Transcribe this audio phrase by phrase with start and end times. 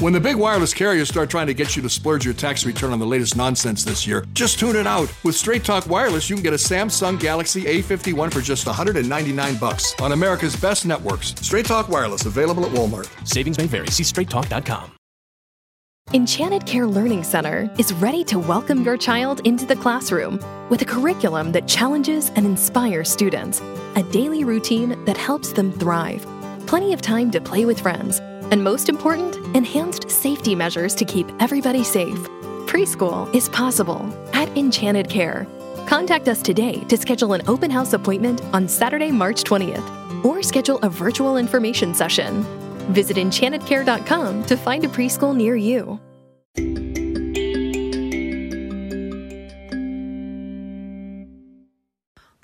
[0.00, 2.94] When the big wireless carriers start trying to get you to splurge your tax return
[2.94, 5.12] on the latest nonsense this year, just tune it out.
[5.24, 9.94] With Straight Talk Wireless, you can get a Samsung Galaxy A51 for just 199 bucks
[10.00, 11.34] on America's best networks.
[11.42, 13.10] Straight Talk Wireless, available at Walmart.
[13.28, 13.88] Savings may vary.
[13.88, 14.92] See straighttalk.com.
[16.14, 20.40] Enchanted Care Learning Center is ready to welcome your child into the classroom
[20.70, 23.60] with a curriculum that challenges and inspires students,
[23.96, 26.26] a daily routine that helps them thrive,
[26.66, 31.30] plenty of time to play with friends, and most important, enhanced safety measures to keep
[31.40, 32.18] everybody safe.
[32.66, 35.46] Preschool is possible at Enchanted Care.
[35.86, 40.78] Contact us today to schedule an open house appointment on Saturday, March 20th, or schedule
[40.82, 42.42] a virtual information session.
[42.92, 46.00] Visit enchantedcare.com to find a preschool near you.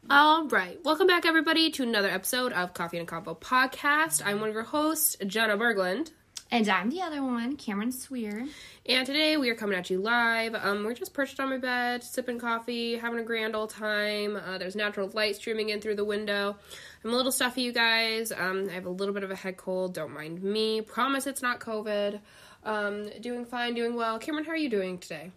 [0.08, 4.22] All right, welcome back, everybody, to another episode of Coffee and a Convo podcast.
[4.24, 6.12] I'm one of your hosts, Jenna Berglund,
[6.50, 8.46] And I'm the other one, Cameron Sweer.
[8.88, 10.54] and today we are coming at you live.
[10.54, 14.36] Um, we're just perched on my bed, sipping coffee, having a grand old time.
[14.36, 16.56] Uh, there's natural light streaming in through the window.
[17.04, 18.30] I'm a little stuffy, you guys.
[18.30, 19.94] Um, I have a little bit of a head cold.
[19.94, 20.82] Don't mind me.
[20.82, 22.20] Promise it's not COVID.
[22.62, 24.20] Um, doing fine, doing well.
[24.20, 25.32] Cameron, how are you doing today?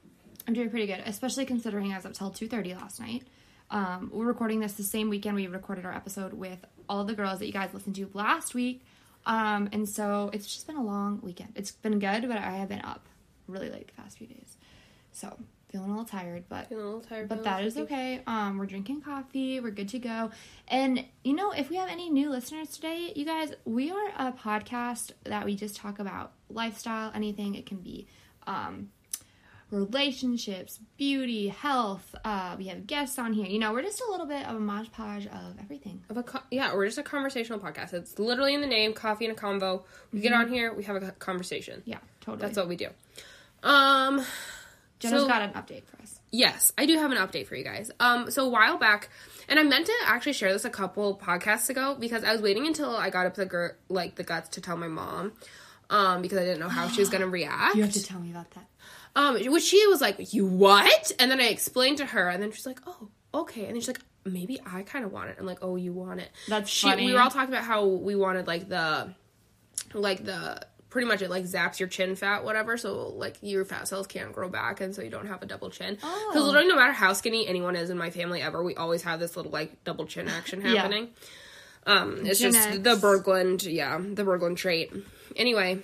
[0.47, 3.23] I'm doing pretty good, especially considering I was up till 2.30 last night.
[3.71, 7.39] Um, we're recording this the same weekend we recorded our episode with all the girls
[7.39, 8.83] that you guys listened to last week.
[9.25, 11.51] Um, and so it's just been a long weekend.
[11.55, 13.05] It's been good, but I have been up
[13.47, 14.57] really late the past few days.
[15.11, 15.37] So
[15.69, 17.29] feeling a little tired, but Feeling a little tired.
[17.29, 18.21] but that is okay.
[18.25, 19.59] Um, we're drinking coffee.
[19.59, 20.31] We're good to go.
[20.67, 24.31] And you know, if we have any new listeners today, you guys, we are a
[24.31, 27.53] podcast that we just talk about lifestyle, anything.
[27.53, 28.07] It can be
[28.47, 28.89] um,
[29.71, 32.15] relationships, beauty, health.
[32.23, 33.45] Uh, we have guests on here.
[33.45, 36.01] You know, we're just a little bit of a modpodge of everything.
[36.09, 37.93] of a co- yeah, we're just a conversational podcast.
[37.93, 39.83] It's literally in the name, coffee and a convo.
[40.11, 41.81] We get on here, we have a conversation.
[41.85, 42.41] Yeah, totally.
[42.45, 42.87] That's what we do.
[43.63, 44.23] Um,
[44.99, 46.19] Jenna's so- got an update for us.
[46.31, 47.91] yes, I do have an update for you guys.
[47.99, 49.09] Um, so a while back,
[49.47, 52.67] and I meant to actually share this a couple podcasts ago because I was waiting
[52.67, 55.33] until I got up the gir- like the guts to tell my mom,
[55.89, 57.75] um, because I didn't know how she was gonna react.
[57.75, 58.65] You have to tell me about that.
[59.15, 62.51] Um, which she was like, "You what?" And then I explained to her, and then
[62.51, 65.45] she's like, "Oh, okay." And then she's like, "Maybe I kind of want it." I'm
[65.45, 67.05] like, "Oh, you want it?" That's she, funny.
[67.05, 69.13] We were all talking about how we wanted like the,
[69.93, 72.77] like the pretty much it like zaps your chin fat, whatever.
[72.77, 75.69] So like your fat cells can't grow back, and so you don't have a double
[75.69, 75.95] chin.
[75.95, 76.45] Because Oh.
[76.45, 79.35] literally, no matter how skinny anyone is in my family ever, we always have this
[79.35, 80.75] little like double chin action Yeah.
[80.81, 81.09] happening.
[81.85, 82.83] Um, it's just Genetics.
[83.01, 84.91] the Berglund, yeah, the Berglund trait.
[85.35, 85.79] Anyway,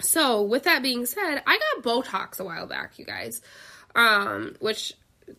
[0.00, 3.40] so with that being said, I got Botox a while back, you guys.
[3.94, 4.92] Um, which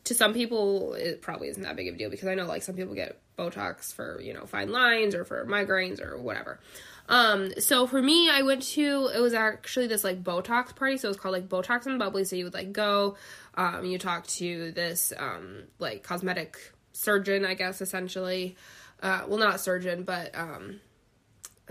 [0.05, 2.63] to some people it probably isn't that big of a deal because I know like
[2.63, 6.59] some people get Botox for, you know, fine lines or for migraines or whatever.
[7.07, 11.07] Um, so for me, I went to it was actually this like Botox party, so
[11.07, 12.23] it was called like Botox and Bubbly.
[12.25, 13.17] So you would like go,
[13.55, 16.57] um, you talk to this um like cosmetic
[16.93, 18.55] surgeon, I guess essentially.
[19.03, 20.79] Uh, well, not surgeon, but um,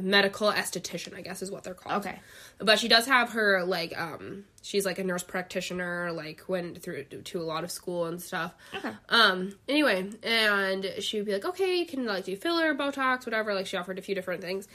[0.01, 2.05] medical esthetician, I guess is what they're called.
[2.05, 2.19] Okay.
[2.59, 7.05] But she does have her like um she's like a nurse practitioner, like went through
[7.05, 8.55] to a lot of school and stuff.
[8.75, 8.93] Okay.
[9.09, 13.55] Um anyway, and she would be like, "Okay, you can like do filler, botox, whatever."
[13.55, 14.67] Like she offered a few different things.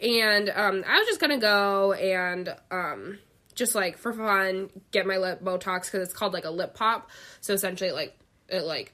[0.00, 3.18] And um I was just going to go and um
[3.54, 7.10] just like for fun get my lip botox cuz it's called like a lip pop.
[7.40, 8.16] So essentially like
[8.48, 8.92] it like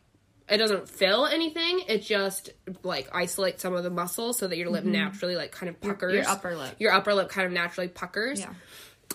[0.48, 1.82] it doesn't fill anything.
[1.88, 2.50] It just
[2.82, 6.14] like isolates some of the muscles so that your lip naturally like kind of puckers.
[6.14, 6.76] your upper lip.
[6.78, 8.40] Your upper lip kind of naturally puckers.
[8.40, 8.52] Yeah.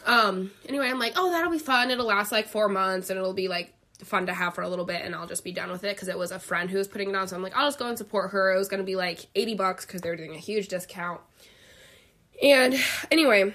[0.06, 0.52] Um.
[0.68, 1.92] Anyway, I'm like, oh, that'll be fun.
[1.92, 3.74] It'll last like four months, and it'll be like
[4.04, 6.08] fun to have for a little bit, and I'll just be done with it because
[6.08, 7.28] it was a friend who was putting it on.
[7.28, 8.54] So I'm like, I'll just go and support her.
[8.54, 11.22] It was gonna be like eighty bucks because they were doing a huge discount.
[12.42, 12.76] And
[13.12, 13.54] anyway,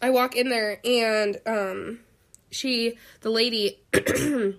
[0.00, 2.00] I walk in there, and um,
[2.50, 3.80] she, the lady,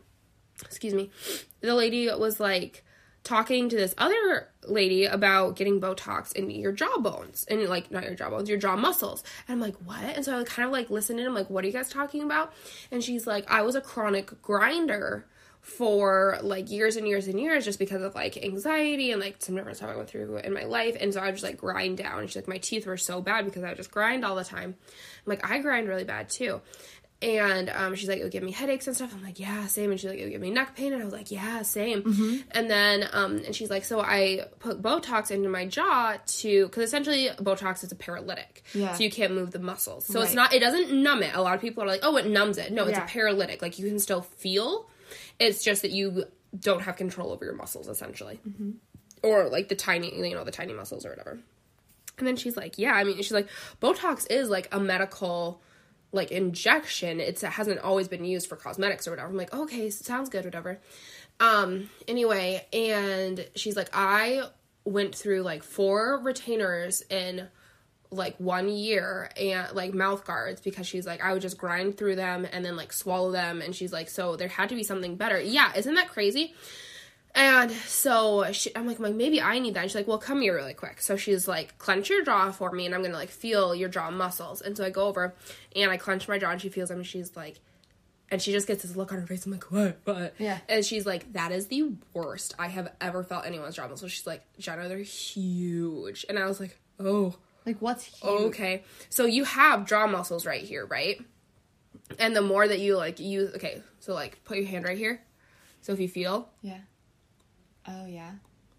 [0.65, 1.11] excuse me,
[1.61, 2.83] the lady was like
[3.23, 8.15] talking to this other lady about getting Botox in your jawbones and like not your
[8.15, 9.23] jawbones, your jaw muscles.
[9.47, 10.03] And I'm like, what?
[10.03, 12.23] And so I kind of like listened and I'm like, what are you guys talking
[12.23, 12.53] about?
[12.91, 15.25] And she's like, I was a chronic grinder
[15.63, 19.55] for like years and years and years just because of like anxiety and like some
[19.55, 20.97] different stuff I went through in my life.
[20.99, 22.19] And so I would just like grind down.
[22.19, 24.43] And she's like, my teeth were so bad because I would just grind all the
[24.43, 24.75] time.
[24.75, 26.59] I'm like, I grind really bad too.
[27.23, 29.13] And um, she's like, it would give me headaches and stuff.
[29.15, 29.91] I'm like, yeah, same.
[29.91, 30.91] And she's like, it would give me neck pain.
[30.91, 32.43] And I was like, yeah, same.
[32.51, 36.83] And then, um, and she's like, so I put Botox into my jaw to, because
[36.83, 38.63] essentially Botox is a paralytic.
[38.73, 38.93] Yeah.
[38.93, 40.05] So you can't move the muscles.
[40.05, 41.33] So it's not, it doesn't numb it.
[41.33, 42.73] A lot of people are like, oh, it numbs it.
[42.73, 43.05] No, it's Yeah.
[43.05, 43.61] a paralytic.
[43.61, 44.89] Like you can still feel.
[45.39, 46.25] It's just that you
[46.59, 48.41] don't have control over your muscles, essentially.
[49.21, 51.39] Or like the tiny, you know, the tiny muscles or whatever.
[52.17, 53.47] And then she's like, yeah, I mean, she's like,
[53.81, 55.61] Botox is like a medical
[56.13, 57.19] like injection.
[57.19, 59.29] It's, it hasn't always been used for cosmetics or whatever.
[59.29, 60.79] I'm like, okay, sounds good, whatever.
[61.39, 64.43] Um, anyway, and she's like, I
[64.85, 67.47] went through like four retainers in
[68.11, 72.15] like one year and like mouth guards because she's like I would just grind through
[72.15, 75.15] them and then like swallow them and she's like so there had to be something
[75.15, 75.41] better.
[75.41, 76.53] Yeah, isn't that crazy?
[77.35, 79.81] And so she, I'm like, I'm like, maybe I need that.
[79.81, 81.01] And she's like, well, come here really quick.
[81.01, 84.11] So she's like, clench your jaw for me, and I'm gonna like feel your jaw
[84.11, 84.61] muscles.
[84.61, 85.33] And so I go over,
[85.75, 87.59] and I clench my jaw, and she feels them, and she's like,
[88.29, 89.45] and she just gets this look on her face.
[89.45, 89.99] I'm like, what?
[90.05, 90.33] What?
[90.37, 90.59] Yeah.
[90.69, 94.11] And she's like, that is the worst I have ever felt anyone's jaw muscles.
[94.11, 96.25] She's like, Jenna, they're huge.
[96.29, 97.35] And I was like, oh,
[97.65, 98.41] Like what's huge?
[98.45, 98.83] okay.
[99.09, 101.19] So you have jaw muscles right here, right?
[102.19, 105.21] And the more that you like use, okay, so like put your hand right here.
[105.81, 106.79] So if you feel, Yeah.
[107.87, 108.31] Oh yeah.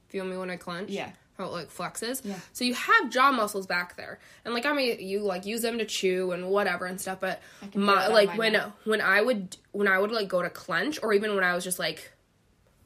[0.09, 0.91] feel me when I clench.
[0.91, 1.11] Yeah.
[1.37, 2.25] How it like flexes.
[2.25, 2.39] Yeah.
[2.53, 5.79] So you have jaw muscles back there, and like I mean, you like use them
[5.79, 7.19] to chew and whatever and stuff.
[7.21, 7.43] But
[7.75, 8.71] my like my when neck.
[8.85, 11.65] when I would when I would like go to clench, or even when I was
[11.65, 12.13] just like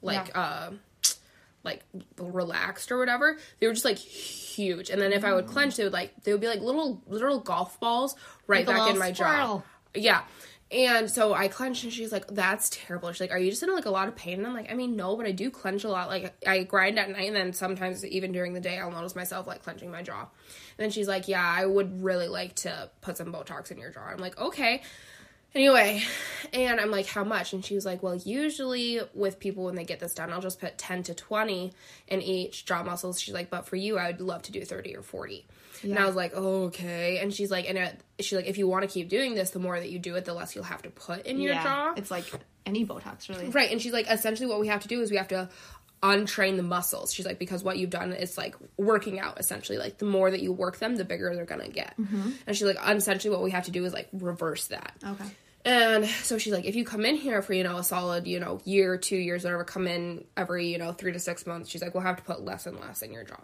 [0.01, 0.71] like uh
[1.63, 1.83] like
[2.17, 4.89] relaxed or whatever, they were just like huge.
[4.89, 7.39] And then if I would clench, they would like they would be like little little
[7.39, 8.15] golf balls
[8.47, 9.61] right Like back in my jaw.
[9.93, 10.21] Yeah.
[10.71, 13.11] And so I clenched and she's like, That's terrible.
[13.11, 14.37] She's like, Are you just in like a lot of pain?
[14.37, 16.09] And I'm like, I mean, no, but I do clench a lot.
[16.09, 19.47] Like I grind at night and then sometimes even during the day I'll notice myself
[19.47, 20.21] like clenching my jaw.
[20.21, 20.29] And
[20.77, 24.01] then she's like, Yeah, I would really like to put some Botox in your jaw.
[24.01, 24.83] I'm like, Okay.
[25.55, 26.03] Anyway,
[26.53, 27.53] and I'm like, how much?
[27.53, 30.59] And she was like, well, usually with people when they get this done, I'll just
[30.59, 31.73] put 10 to 20
[32.07, 33.19] in each jaw muscles.
[33.19, 35.45] She's like, but for you, I would love to do 30 or 40.
[35.83, 37.19] And I was like, okay.
[37.19, 39.59] And she's like, and it, she's like, if you want to keep doing this, the
[39.59, 41.63] more that you do it, the less you'll have to put in your yeah.
[41.63, 41.93] jaw.
[41.95, 42.25] It's like
[42.65, 43.49] any Botox really.
[43.49, 43.71] Right.
[43.71, 45.49] And she's like, essentially, what we have to do is we have to
[46.01, 47.13] untrain the muscles.
[47.13, 49.77] She's like, because what you've done is like working out essentially.
[49.77, 51.93] Like, the more that you work them, the bigger they're to get.
[52.47, 54.93] And she's like, essentially, what we have to do is like reverse that.
[55.05, 55.25] Okay.
[55.65, 58.39] And so she's like, if you come in here for, you know, a solid, you
[58.39, 61.81] know, year, two years, whatever, come in every, you know, three to six months, she's
[61.81, 63.41] like, we'll have to put less and less in your jaw.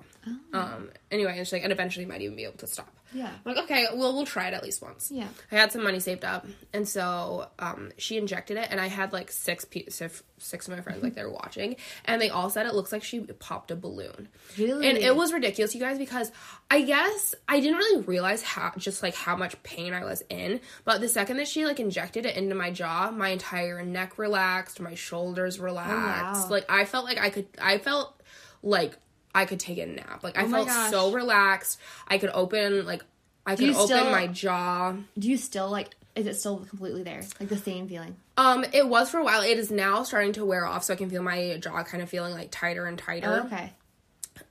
[0.54, 2.94] Um, anyway, and she's like, and eventually you might even be able to stop.
[3.15, 3.29] Yeah.
[3.45, 5.09] I'm like, okay, well, we'll try it at least once.
[5.09, 5.27] Yeah.
[5.51, 9.13] I had some money saved up, and so um, she injected it, and I had
[9.13, 12.50] like six pe- six six of my friends like they were watching, and they all
[12.50, 14.27] said it looks like she popped a balloon.
[14.57, 14.89] Really?
[14.89, 16.29] And it was ridiculous, you guys, because
[16.69, 20.59] I guess I didn't really realize how just like how much pain I was in,
[20.83, 24.81] but the second that she like injected it into my jaw, my entire neck relaxed,
[24.81, 26.44] my shoulders relaxed.
[26.44, 26.50] wow.
[26.50, 28.21] Like I felt like I could, I felt
[28.62, 28.97] like
[29.36, 30.24] I could take a nap.
[30.24, 30.90] Like I Oh felt gosh.
[30.90, 31.80] so relaxed.
[32.08, 33.04] I could open like
[33.46, 34.96] I could open still- my jaw.
[35.20, 35.90] Do you still like?
[36.16, 37.22] Is it still completely there?
[37.42, 38.16] Like the same feeling?
[38.38, 39.42] Um, it was for a while.
[39.42, 42.10] It is now starting to wear off, so I can feel my jaw kind of
[42.10, 43.42] feeling like tighter and tighter.
[43.44, 43.74] Oh, okay.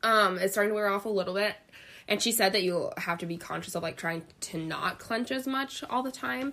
[0.03, 1.55] Um, it's starting to wear off a little bit.
[2.07, 5.31] And she said that you have to be conscious of like trying to not clench
[5.31, 6.53] as much all the time,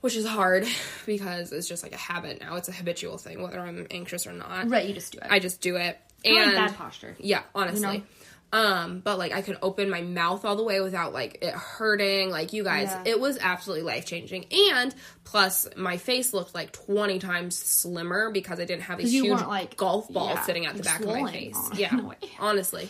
[0.00, 0.64] which is hard
[1.06, 2.54] because it's just like a habit now.
[2.54, 4.68] It's a habitual thing, whether I'm anxious or not.
[4.70, 4.86] Right.
[4.86, 5.26] You just do it.
[5.28, 5.98] I just do it.
[6.24, 7.16] And bad posture.
[7.18, 7.98] Yeah, honestly.
[7.98, 8.02] know?
[8.50, 12.30] Um, but like I could open my mouth all the way without like it hurting.
[12.30, 13.02] Like you guys, Yeah.
[13.04, 14.46] it was absolutely life changing.
[14.72, 14.94] And
[15.24, 19.76] plus, my face looked like twenty times slimmer because I didn't have a huge like-
[19.76, 21.54] golf ball yeah, sitting at the back of my face.
[21.58, 22.88] Oh, yeah, no honestly.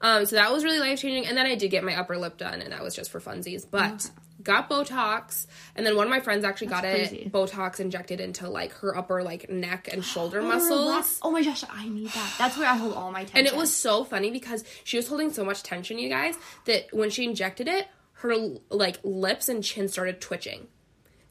[0.00, 1.26] Um, so that was really life changing.
[1.26, 3.64] And then I did get my upper lip done, and that was just for funsies.
[3.70, 4.10] But
[4.42, 7.16] got Botox, and then one of my friends actually got crazy.
[7.18, 10.70] it Botox injected into like her upper like neck and shoulder Oh, muscles.
[10.70, 11.18] relax.
[11.22, 12.34] Oh my gosh, I need that.
[12.38, 13.38] That's where I hold all my tension.
[13.38, 16.36] And it was so funny because she was holding so much tension, you guys,
[16.66, 18.34] that when she injected it, her
[18.70, 20.66] like lips and chin started twitching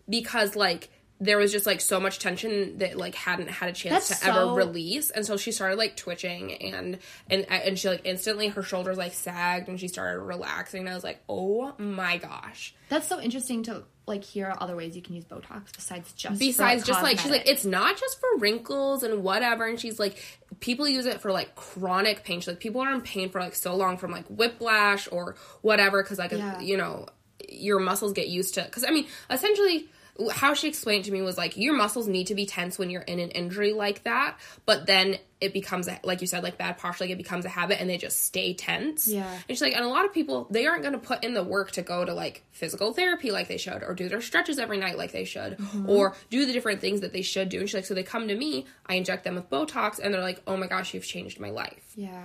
[0.09, 4.09] because like there was just like so much tension that like hadn't had a chance
[4.09, 8.01] That's to ever release, and so she started like twitching and and and she like
[8.03, 10.81] instantly her shoulders like sagged and she started relaxing.
[10.81, 12.75] And I was like, oh my gosh.
[12.89, 16.85] That's so interesting to like hear other ways you can use Botox besides just besides
[16.85, 20.23] just like she's like it's not just for wrinkles and whatever and she's like
[20.61, 23.53] people use it for like chronic pain she's like people are in pain for like
[23.53, 26.57] so long from like whiplash or whatever because like Yeah.
[26.61, 27.07] you know
[27.49, 29.89] your muscles get used to because i mean essentially
[30.33, 33.01] how she explained to me was like your muscles need to be tense when you're
[33.03, 36.77] in an injury like that but then it becomes a, like you said like bad
[36.79, 39.29] posture like it becomes a habit and they just stay tense Yeah.
[39.31, 41.43] and she's like and a lot of people they aren't going to put in the
[41.43, 44.77] work to go to like physical therapy like they should or do their stretches every
[44.77, 45.89] night like they should Mm-hmm.
[45.89, 48.27] or do the different things that they should do and she's like so they come
[48.27, 51.39] to me i inject them with botox and they're like oh my gosh you've changed
[51.39, 52.23] my life yeah,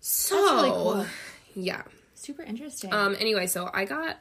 [0.00, 1.06] so really cool.
[1.54, 1.82] yeah
[2.14, 2.92] super interesting.
[2.92, 4.16] um anyway so i got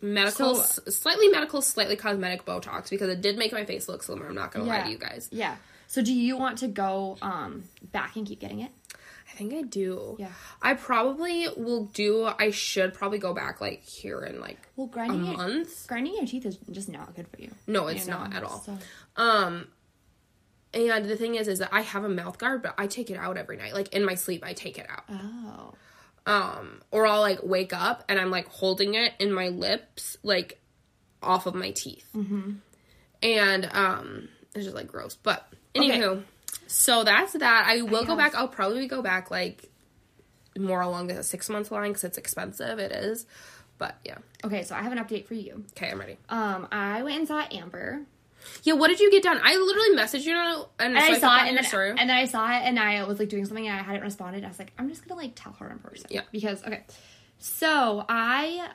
[0.00, 4.26] medical So- slightly medical slightly cosmetic botox because it did make my face look slimmer
[4.28, 5.56] i'm not gonna lie to you guys Yeah.
[5.88, 8.72] So do you want to go um back and keep getting it?
[9.32, 10.16] I think I do.
[10.18, 10.28] Yeah.
[10.62, 12.24] I probably will do.
[12.24, 15.86] I should probably go back like here in like Well, a grinding your, month.
[15.86, 17.50] grinding your teeth is just not good for you.
[17.66, 18.60] No, it's You know, not at all.
[18.66, 18.78] so-
[19.16, 19.68] Um,
[20.74, 23.16] and the thing is, is that I have a mouth guard, but I take it
[23.16, 23.72] out every night.
[23.74, 25.04] Like in my sleep, I take it out.
[25.10, 25.74] Oh.
[26.26, 30.60] Um, or I'll like wake up and I'm like holding it in my lips, like
[31.22, 32.08] off of my teeth.
[32.14, 32.52] Mm-hmm.
[33.22, 35.14] And um, it's just like gross.
[35.14, 36.24] But anywho,
[36.66, 37.66] so that's that.
[37.68, 38.34] I will go back.
[38.34, 39.70] I'll probably go back like
[40.58, 42.78] more along the six month line because it's expensive.
[42.78, 43.26] It is.
[43.78, 44.18] But yeah.
[44.44, 45.64] Okay, so I have an update for you.
[45.76, 46.16] Okay, I'm ready.
[46.28, 48.02] Um, I went and saw Amber.
[48.62, 49.40] Yeah, what did you get done?
[49.42, 51.90] I literally messaged you and, And I saw it, and then, story.
[51.90, 54.44] and then I saw it, and I was like doing something, and I hadn't responded.
[54.44, 56.06] I was like, I'm just gonna like tell her in person.
[56.10, 56.22] Yeah.
[56.32, 56.82] Because okay,
[57.38, 58.68] so I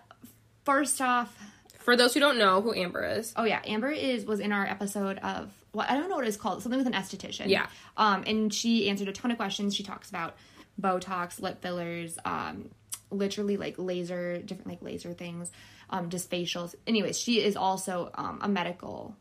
[0.66, 1.36] first off,
[1.80, 4.66] For those who don't know who Amber is, oh yeah, Amber is was in our
[4.66, 7.48] episode of what I don't know what it's called, something with an esthetician.
[7.48, 7.68] Yeah.
[7.98, 9.76] Um, and she answered a ton of questions.
[9.76, 10.36] She talks about
[10.80, 12.70] Botox, lip fillers, um,
[13.10, 15.52] literally like laser, different like laser things,
[15.90, 16.76] um, just facials.
[16.88, 19.16] Anyways, she is also um a medical.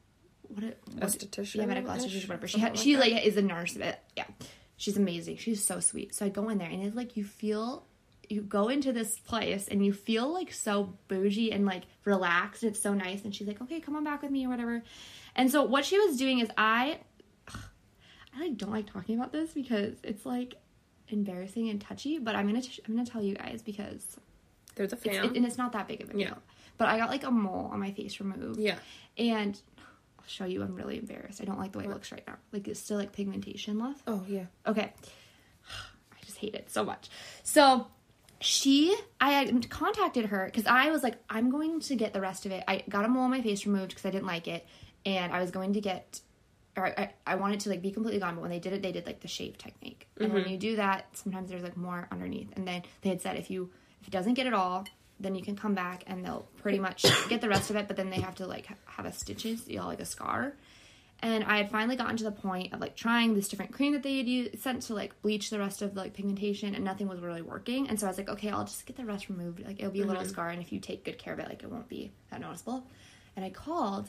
[0.54, 2.46] What, it- what Esthetician-ish, Yeah, medical esthetician, whatever.
[2.48, 3.74] She something ha- she like like is a nurse.
[3.74, 4.24] But yeah,
[4.76, 5.36] she's amazing.
[5.38, 6.14] She's so sweet.
[6.14, 7.86] So I go in there and it's like you feel
[8.28, 12.62] you go into this place and you feel like so bougie and like relaxed.
[12.62, 13.24] It's so nice.
[13.24, 14.82] And she's like, okay, come on back with me or whatever.
[15.34, 16.98] And so what she was doing is I,
[17.48, 20.54] I like don't like talking about this because it's like
[21.08, 22.18] embarrassing and touchy.
[22.18, 24.16] But I'm gonna t- I'm gonna tell you guys because
[24.76, 25.24] there's a fan.
[25.24, 26.20] it, and it's not that big of a deal.
[26.22, 26.34] Yeah.
[26.78, 28.60] But I got like a mole on my face removed.
[28.60, 28.76] Yeah.
[29.18, 29.60] And
[30.30, 30.62] show you.
[30.62, 31.40] I'm really embarrassed.
[31.40, 32.36] I don't like the way it looks right now.
[32.52, 34.02] Like it's still like pigmentation left.
[34.06, 34.46] oh yeah.
[34.66, 34.92] Okay.
[36.12, 37.10] I just hate it so much.
[37.42, 37.86] So
[38.40, 42.52] she, I contacted her because I was like, I'm going to get the rest of
[42.52, 42.64] it.
[42.66, 44.66] I got a mole on my face removed because I didn't like it,
[45.04, 46.20] and I was going to get,
[46.76, 48.34] or I, I wanted to like be completely gone.
[48.34, 50.52] But when they did it, they did like the shave technique, and when mm-hmm.
[50.52, 52.48] you do that, sometimes there's like more underneath.
[52.56, 53.70] And then they had said if you
[54.00, 54.86] if it doesn't get it all,
[55.20, 57.86] then you can come back and they'll pretty much get the rest of it.
[57.86, 60.54] But then they have to like have a stitches, you know, like a scar.
[61.22, 64.02] And I had finally gotten to the point of like trying this different cream that
[64.02, 67.08] they had used, sent to like bleach the rest of the like pigmentation, and nothing
[67.08, 67.88] was really working.
[67.90, 69.62] And so I was like, okay, I'll just get the rest removed.
[69.62, 70.32] Like it'll be a little mm-hmm.
[70.32, 72.86] scar, and if you take good care of it, like it won't be that noticeable.
[73.36, 74.08] And I called,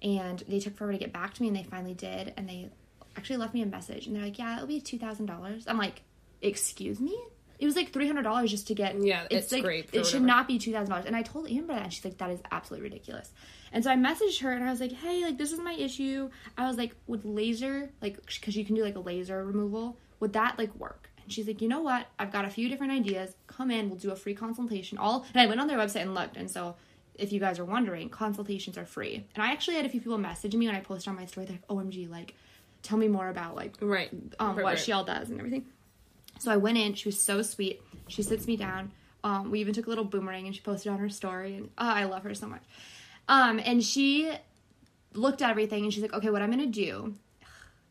[0.00, 2.32] and they took forever to get back to me, and they finally did.
[2.38, 2.70] And they
[3.18, 5.64] actually left me a message, and they're like, yeah, it'll be two thousand dollars.
[5.68, 6.00] I'm like,
[6.40, 7.18] excuse me.
[7.58, 9.00] It was like three hundred dollars just to get.
[9.02, 10.24] Yeah, it's like great it should whatever.
[10.26, 11.06] not be two thousand dollars.
[11.06, 13.30] And I told Amber that, and she's like, "That is absolutely ridiculous."
[13.72, 16.28] And so I messaged her, and I was like, "Hey, like this is my issue."
[16.58, 20.32] I was like, "Would laser, like, because you can do like a laser removal, would
[20.34, 22.06] that like work?" And she's like, "You know what?
[22.18, 23.34] I've got a few different ideas.
[23.46, 26.14] Come in, we'll do a free consultation." All and I went on their website and
[26.14, 26.76] looked, and so.
[27.18, 29.24] If you guys are wondering, consultations are free.
[29.34, 31.46] And I actually had a few people message me when I posted on my story.
[31.46, 32.34] They're like, "OMG, like,
[32.82, 34.10] tell me more about like Right.
[34.38, 34.78] um, Right, what right.
[34.78, 35.64] she all does and everything.
[36.38, 36.94] So I went in.
[36.94, 37.80] She was so sweet.
[38.08, 38.92] She sits me down.
[39.24, 41.56] Um, we even took a little boomerang and she posted on her story.
[41.56, 42.62] And oh, I love her so much.
[43.28, 44.32] Um, and she
[45.14, 47.14] looked at everything and she's like, "Okay, what I'm gonna do."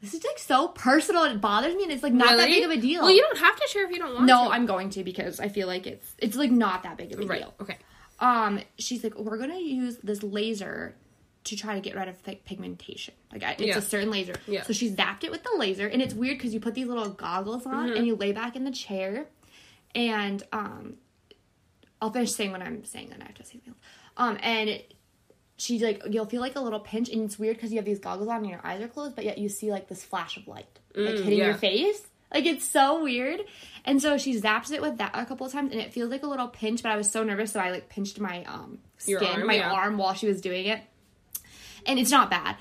[0.01, 1.23] This is like so personal.
[1.23, 3.01] It bothers me, and it's like not that big of a deal.
[3.01, 4.51] Well, you don't have to share if you don't want no, to.
[4.51, 7.25] I'm going to because I feel like it's it's like not that big of a
[7.25, 7.39] right.
[7.39, 7.53] deal.
[7.59, 7.77] Okay.
[8.19, 10.95] Um, she's like, we're gonna use this laser
[11.45, 13.13] to try to get rid of like pigmentation.
[13.31, 13.77] Like I, it's Yeah.
[13.77, 14.33] a certain laser.
[14.47, 14.63] Yeah.
[14.63, 17.09] So she zapped it with the laser, and it's weird because you put these little
[17.09, 17.97] goggles on Mm-hmm.
[17.97, 19.25] and you lay back in the chair,
[19.93, 20.95] and um,
[22.01, 23.79] I'll finish saying what I'm saying, then I have to say something else.
[24.17, 24.81] Um, and
[25.57, 27.99] she's like you'll feel like a little pinch, and it's weird because you have these
[27.99, 30.47] goggles on and your eyes are closed, but yet you see like this flash of
[30.47, 31.45] light like hitting Mm, yeah.
[31.47, 32.01] your face.
[32.33, 33.41] Like it's so weird.
[33.85, 36.23] And so she zaps it with that a couple of times and it feels like
[36.23, 39.23] a little pinch, but I was so nervous so I like pinched my um skin,
[39.23, 39.71] arm, my yeah.
[39.71, 40.81] arm while she was doing it.
[41.85, 42.57] And it's not bad.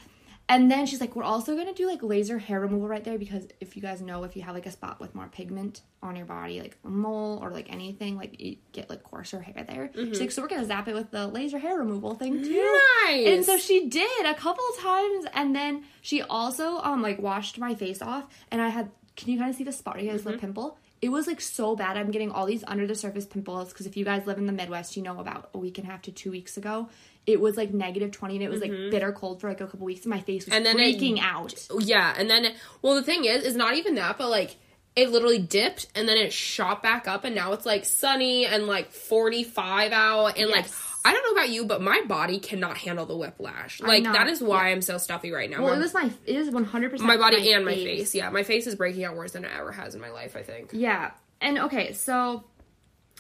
[0.47, 3.47] And then she's like, We're also gonna do like laser hair removal right there because
[3.61, 6.27] if you guys know if you have like a spot with more pigment on your
[6.27, 9.91] body, like a mole or like anything, like you get like coarser hair there.
[9.95, 12.51] She's like, So we're gonna zap it with the laser hair removal thing too.
[12.51, 13.11] Mm-hmm.
[13.11, 13.27] Nice.
[13.27, 17.75] And so she did a couple times, and then she also um like washed my
[17.75, 18.91] face off, and I had.
[19.17, 20.29] Can you kind of see the spot right here, this Mm-hmm.
[20.31, 20.79] little pimple?
[21.01, 21.97] It was like so bad.
[21.97, 24.53] I'm getting all these under the surface pimples because if you guys live in the
[24.53, 26.89] Midwest, you know about a week and a half to two weeks ago,
[27.27, 29.87] it was like negative twenty, and it was like bitter cold for like a couple
[29.87, 30.67] weeks, and my face was Mm-hmm.
[30.67, 31.69] And then it- out.
[31.81, 34.57] Yeah, and then well, the thing is, is not even that, but like
[34.97, 38.67] it literally dipped and then it shot back up, and now it's like sunny and
[38.67, 40.67] like forty five out, and like
[41.05, 43.81] I don't know about you, but my body cannot handle the whiplash.
[43.81, 45.63] Like that is why I'm so stuffy right now.
[45.63, 48.15] Well, my, it was my it is 100 percent my body and my face.
[48.15, 50.37] Yeah, my face is breaking out worse than it ever has in my life.
[50.37, 50.71] I think.
[50.73, 51.11] Yeah.
[51.41, 52.45] And okay, so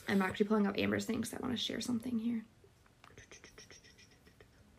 [0.08, 2.44] I'm actually pulling up Amber's thing because I want to share something here.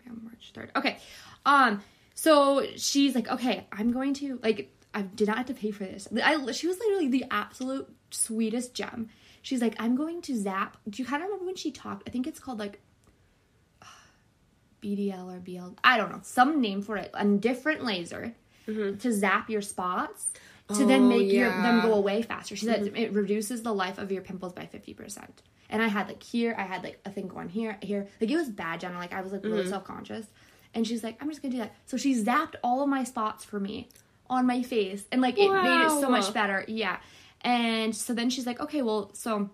[0.05, 0.69] Yeah, March 3rd.
[0.75, 0.97] Okay.
[1.45, 1.81] Um,
[2.13, 5.83] so she's like, okay, I'm going to like I did not have to pay for
[5.83, 6.07] this.
[6.23, 9.09] I she was literally the absolute sweetest gem.
[9.41, 10.77] She's like, I'm going to zap.
[10.89, 12.07] Do you kind of remember when she talked?
[12.07, 12.79] I think it's called like
[14.81, 15.75] BDL or BL.
[15.83, 16.21] I don't know.
[16.23, 17.11] Some name for it.
[17.13, 18.33] A different laser
[18.65, 20.31] to zap your spots
[20.73, 22.55] to then Oh, make your, them go away faster.
[22.55, 22.95] She said mm-hmm.
[22.95, 25.27] it reduces the life of your pimples by 50%.
[25.69, 28.07] And I had like here, I had like I think going here, here.
[28.21, 28.97] Like it was bad, Jenna.
[28.97, 29.69] Like I was like really mm-hmm.
[29.69, 30.27] self conscious.
[30.73, 31.73] And she's like, I'm just gonna do that.
[31.85, 33.89] So she zapped all of my spots for me
[34.29, 35.05] on my face.
[35.11, 36.65] And like it made it so much better.
[36.67, 36.97] Yeah.
[37.41, 39.49] And so then she's like, okay, well, so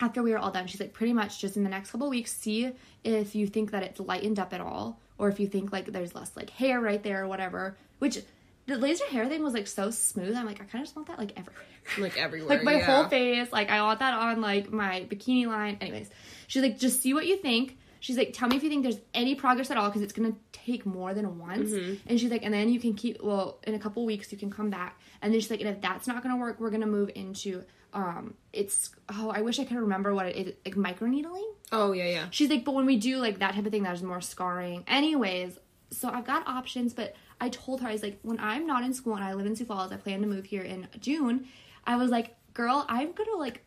[0.00, 2.32] after we were all done, she's like, pretty much just in the next couple weeks,
[2.32, 5.86] see if you think that it's lightened up at all, or if you think like
[5.86, 7.76] there's less like hair right there or whatever.
[7.98, 8.18] Which
[8.66, 10.34] the laser hair thing was like so smooth.
[10.36, 11.62] I'm like, I kind of just want that like everywhere.
[11.98, 12.48] Like everywhere.
[12.48, 12.86] like my yeah.
[12.86, 13.52] whole face.
[13.52, 15.76] Like I want that on like my bikini line.
[15.82, 16.08] Anyways,
[16.46, 17.76] she's like, just see what you think.
[18.00, 20.32] She's like, tell me if you think there's any progress at all because it's gonna
[20.52, 21.70] take more than once.
[21.70, 21.94] Mm-hmm.
[22.06, 23.22] And she's like, and then you can keep.
[23.22, 24.98] Well, in a couple weeks you can come back.
[25.20, 27.64] And then she's like, and if that's not gonna work, we're gonna move into.
[27.92, 30.54] Um, it's oh, I wish I could remember what it is.
[30.64, 31.50] Like microneedling.
[31.70, 32.26] Oh yeah, yeah.
[32.30, 34.84] She's like, but when we do like that type of thing, that is more scarring.
[34.86, 35.58] Anyways,
[35.94, 38.92] so I've got options, but I told her I was like, when I'm not in
[38.94, 41.46] school and I live in Sioux Falls, I plan to move here in June.
[41.86, 43.62] I was like, girl, I'm gonna like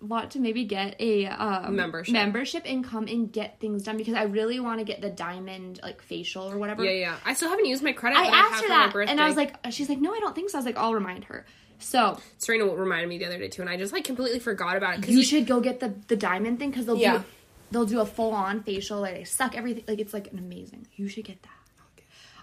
[0.00, 2.14] want to maybe get a um, Membership.
[2.14, 5.78] membership and come and get things done because I really want to get the diamond
[5.82, 6.82] like facial or whatever.
[6.84, 7.16] Yeah, yeah.
[7.24, 8.18] I still haven't used my credit.
[8.18, 10.48] I asked have her that, and I was like, she's like, no, I don't think
[10.48, 10.56] so.
[10.56, 11.44] I was like, I'll remind her.
[11.80, 14.94] So Serena reminded me the other day too, and I just like completely forgot about
[14.98, 15.02] it.
[15.02, 17.18] 'cause you should go get the the diamond thing because they'll Yeah.
[17.18, 17.24] do
[17.70, 20.86] they'll do a full on facial like they suck everything like it's like an amazing.
[20.96, 21.50] You should get that.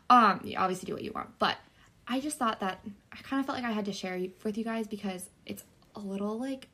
[0.10, 1.58] Um, you obviously do what you want, but
[2.08, 2.80] I just thought that
[3.12, 5.64] I kind of felt like I had to share with you guys because it's
[5.96, 6.68] a little like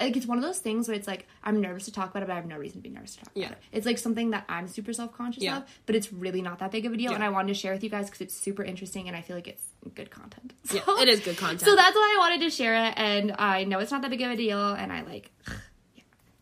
[0.00, 2.26] like it's one of those things where it's like I'm nervous to talk about it,
[2.26, 3.46] but I have no reason to be nervous to talk Yeah.
[3.46, 3.64] about it.
[3.78, 5.56] It's like something that I'm super self conscious Yeah.
[5.58, 7.72] of, but it's really not that big of a deal, and I wanted to share
[7.72, 9.64] with you guys because it's super interesting and I feel like it's
[9.96, 10.52] good content.
[10.72, 11.62] Yeah, it is good content.
[11.62, 14.22] So that's why I wanted to share it, and I know it's not that big
[14.22, 15.32] of a deal, and I like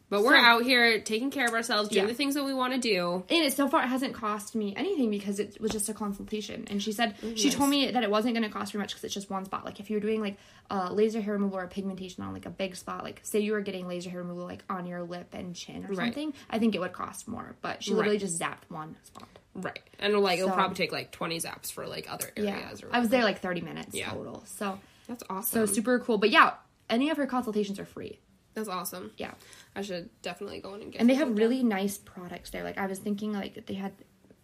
[0.09, 2.09] but we're so- out here taking care of ourselves, doing Yeah.
[2.09, 3.25] the things that we want to do.
[3.29, 6.65] and it so far it hasn't cost me anything because it was just a consultation
[6.71, 9.05] and she said she told me that it wasn't going to cost very much because
[9.05, 10.37] it's just one spot like if you're doing like
[10.71, 13.61] uh, laser hair removal or pigmentation on like a big spot like say you were
[13.61, 16.07] getting laser hair removal like on your lip and chin or Right.
[16.07, 18.21] something i think it would cost more but she literally Right.
[18.21, 22.13] just zapped one spot Right, and like it'll probably take like twenty zaps for like
[22.13, 22.83] other yeah areas.
[22.83, 24.11] Or i was there like 30 minutes Yeah.
[24.11, 25.67] total so That's awesome.
[25.67, 26.55] so super cool but yeah
[26.91, 28.19] any of her consultations are free
[28.55, 29.13] That's awesome.
[29.17, 29.33] yeah
[29.77, 31.01] I should definitely go in and get.
[31.01, 32.65] and they have really nice products there.
[32.65, 33.93] Like I was thinking, like they had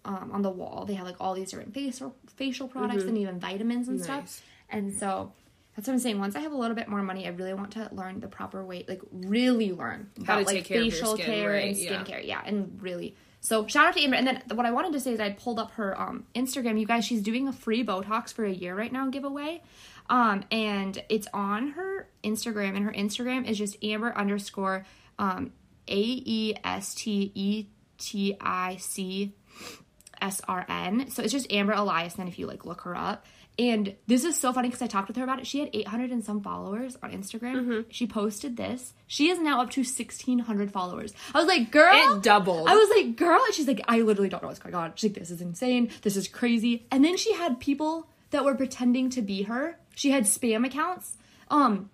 [0.05, 3.41] um, on the wall, they had like all these different facial facial products and even
[3.41, 4.13] vitamins and Mm-hmm.
[4.13, 4.31] Nice.
[4.35, 4.47] stuff.
[4.71, 5.33] And so
[5.77, 6.19] that's what I'm saying.
[6.19, 8.65] Once I have a little bit more money, I really want to learn the proper
[8.65, 11.51] way, like really learn How about to like take care of your facial skin, care
[11.53, 11.93] right, and yeah.
[12.05, 12.27] skincare.
[12.27, 13.17] Yeah, and really.
[13.41, 14.17] So shout out to Amber.
[14.17, 16.79] And then what I wanted to say is I pulled up her um, Instagram.
[16.79, 19.63] You guys, she's doing a free Botox for a year right now giveaway.
[20.09, 24.85] Um, and it's on her Instagram, and her Instagram is just Amber underscore
[25.23, 25.53] um,
[25.89, 27.67] A E S T E
[27.99, 29.35] T I C
[30.21, 31.11] S R N.
[31.11, 32.15] So it's just Amber Elias.
[32.15, 33.25] Then if you like look her up,
[33.59, 35.47] and this is so funny because I talked with her about it.
[35.47, 37.55] She had 800 and some followers on Instagram.
[37.55, 37.81] Mm-hmm.
[37.91, 38.95] She posted this.
[39.07, 41.13] She is now up to 1600 followers.
[41.35, 42.67] I was like, girl, It doubled.
[42.69, 44.93] I was like, girl, and she's like, I literally don't know what's going on.
[44.95, 45.91] She's like, this is insane.
[46.01, 46.87] This is crazy.
[46.91, 49.79] And then she had people that were pretending to be her.
[49.95, 51.19] She had spam accounts.
[51.51, 51.91] Um,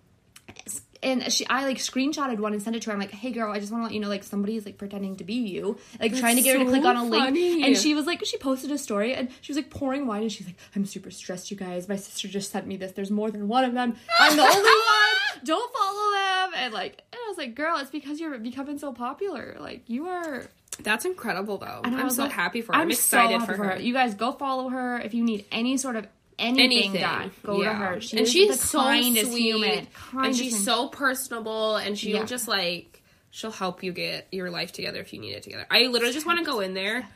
[1.01, 2.93] and she I like screenshotted one and sent it to her.
[2.93, 5.15] I'm like, hey girl, I just want to let you know like somebody's like pretending
[5.17, 7.63] to be you, like trying to get her to click on a link.
[7.65, 10.31] And she was like, she posted a story and she was like pouring wine and
[10.31, 11.87] she's like, I'm super stressed, you guys.
[11.87, 12.91] My sister just sent me this.
[12.91, 13.95] There's more than one of them.
[14.19, 15.43] I'm the only one.
[15.45, 16.51] Don't follow them.
[16.63, 19.55] And like, and I was like, girl, it's because you're becoming so popular.
[19.59, 20.47] Like you are.
[20.81, 21.81] That's incredible though.
[21.83, 22.79] I'm so like- happy for her.
[22.79, 23.79] I'm, so excited happy for her.
[23.79, 26.07] You guys go follow her if you need any sort of
[26.39, 27.31] anything, Anything done.
[27.43, 28.01] Go to her.
[28.01, 29.87] She and she's the so kindest sweet, human.
[30.13, 30.61] and she's human.
[30.63, 32.25] so personable, and she'll Yeah.
[32.25, 35.65] just like she'll help you get your life together if you need it together.
[35.69, 37.07] I literally just want to go in there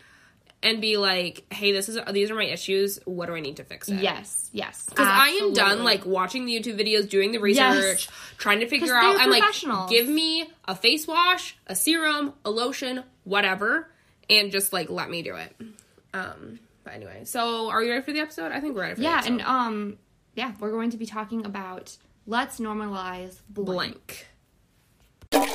[0.62, 3.00] and be like, "Hey, this is these are my issues.
[3.06, 4.86] What do I need to fix it?" Yes, yes.
[4.90, 7.76] Because I am done like watching the YouTube videos, doing the Yes.
[7.76, 8.08] research,
[8.38, 9.18] trying to figure out.
[9.20, 9.44] I'm like,
[9.90, 13.90] give me a face wash, a serum, a lotion, whatever,
[14.30, 15.54] and just like let me do it.
[16.14, 18.52] Um, but anyway, so are you ready for the episode?
[18.52, 19.98] I think we're ready for Yeah, the and um,
[20.36, 24.28] yeah, we're going to be talking about let's normalize blank.
[25.30, 25.54] blank.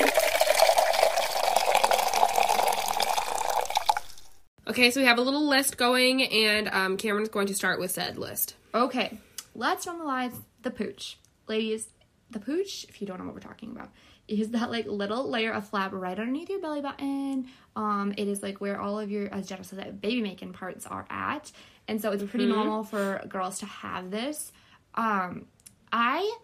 [4.67, 7.91] Okay, so we have a little list going, and um, Cameron's going to start with
[7.91, 8.55] said list.
[8.75, 9.19] Okay,
[9.55, 11.89] let's normalize the pooch, ladies.
[12.31, 13.89] The pooch, if you don't know what we're talking about,
[14.29, 17.49] is that like little layer of flap right underneath your belly button.
[17.75, 21.07] Um, it is like where all of your, as Jenna said, baby making parts are
[21.11, 21.51] at,
[21.89, 24.53] and so it's pretty normal for girls to have this.
[24.95, 25.47] Um,
[25.93, 26.37] I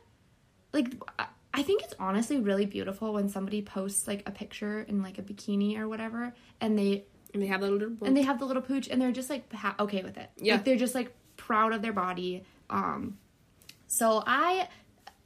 [0.72, 0.94] like.
[1.18, 1.26] I-
[1.62, 5.78] think it's honestly really beautiful when somebody posts like a picture in like a bikini
[5.78, 8.88] or whatever, and they And they have the little and they have the little pooch,
[8.88, 10.30] and they're just like ha- okay with it.
[10.36, 10.54] Yeah.
[10.54, 12.42] like, they're just like proud of their body.
[12.70, 13.18] Um,
[13.86, 14.68] so I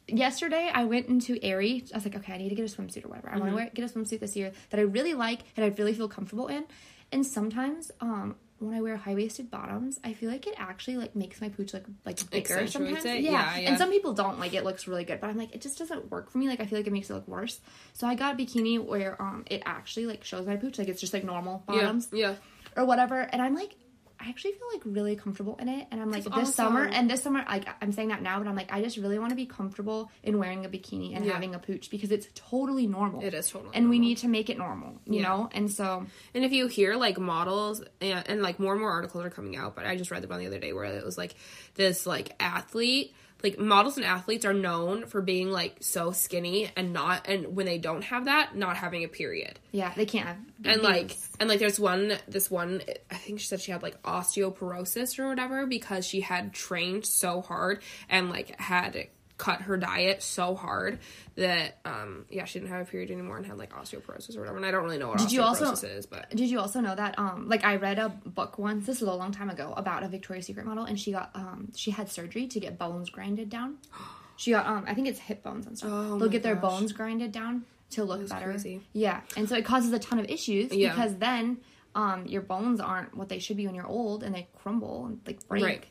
[0.09, 1.85] yesterday I went into Aerie.
[1.93, 3.29] I was like, okay, I need to get a swimsuit or whatever.
[3.29, 3.41] I Mm-hmm.
[3.41, 5.95] want to wear get a swimsuit this year that I really like and I really
[5.95, 6.65] feel comfortable in.
[7.13, 11.15] And sometimes, um, when I wear high waisted bottoms, I feel like it actually like
[11.15, 13.05] makes my pooch look like bigger sometimes.
[13.05, 13.13] Yeah.
[13.15, 13.69] Yeah, yeah.
[13.69, 16.11] And some people don't like it looks really good, but I'm like it just doesn't
[16.11, 16.49] work for me.
[16.49, 17.61] Like I feel like it makes it look worse.
[17.93, 21.01] So I got a bikini where um it actually like shows my pooch like it's
[21.01, 22.35] just like normal bottoms yeah.
[22.77, 23.21] or whatever.
[23.21, 23.77] And I'm like,
[24.21, 25.87] I actually feel like really comfortable in it.
[25.91, 28.49] And I'm like, That's this summer, and this summer, like, I'm saying that now, but
[28.49, 31.35] I'm like, I just really want to be comfortable in wearing a bikini and Yeah.
[31.35, 33.23] having a pooch because it's totally normal.
[33.23, 35.29] It is totally And we need to make it normal, you Yeah.
[35.29, 35.51] know?
[35.53, 36.05] And so,
[36.35, 39.57] And if you hear like models and, and like more and more articles are coming
[39.57, 41.37] out, but I just read the one the other day where it was like
[41.75, 46.93] this like athlete, like models and athletes are known for being like so skinny and
[46.93, 49.59] not and when they don't have that, not having a period.
[49.73, 50.39] yeah, they can't have.
[50.65, 54.03] And like and like there's one this one I think she said she had like
[54.03, 59.07] osteoporosis or whatever because she had trained so hard and like had
[59.39, 60.99] cut her diet so hard
[61.37, 64.57] that um yeah she didn't have a period anymore and had like osteoporosis or whatever
[64.57, 66.81] and I don't really know what Did you also- osteoporosis is but Did you also
[66.81, 69.73] know that um like I read a book once this was a long time ago
[69.77, 73.11] about a Victoria's Secret model and she got um she had surgery to get bones
[73.11, 73.77] grinded down.
[74.37, 75.91] She got um I think it's hip bones and stuff.
[75.93, 76.63] Oh They'll get their gosh.
[76.71, 78.45] bones grinded down to look better.
[78.53, 78.81] crazy.
[78.93, 79.23] Yeah.
[79.37, 80.91] And so it causes a ton of issues Yeah.
[80.91, 81.59] because then
[81.97, 85.21] um your bones aren't what they should be when you're old and they crumble and
[85.27, 85.65] like break.
[85.65, 85.85] Right.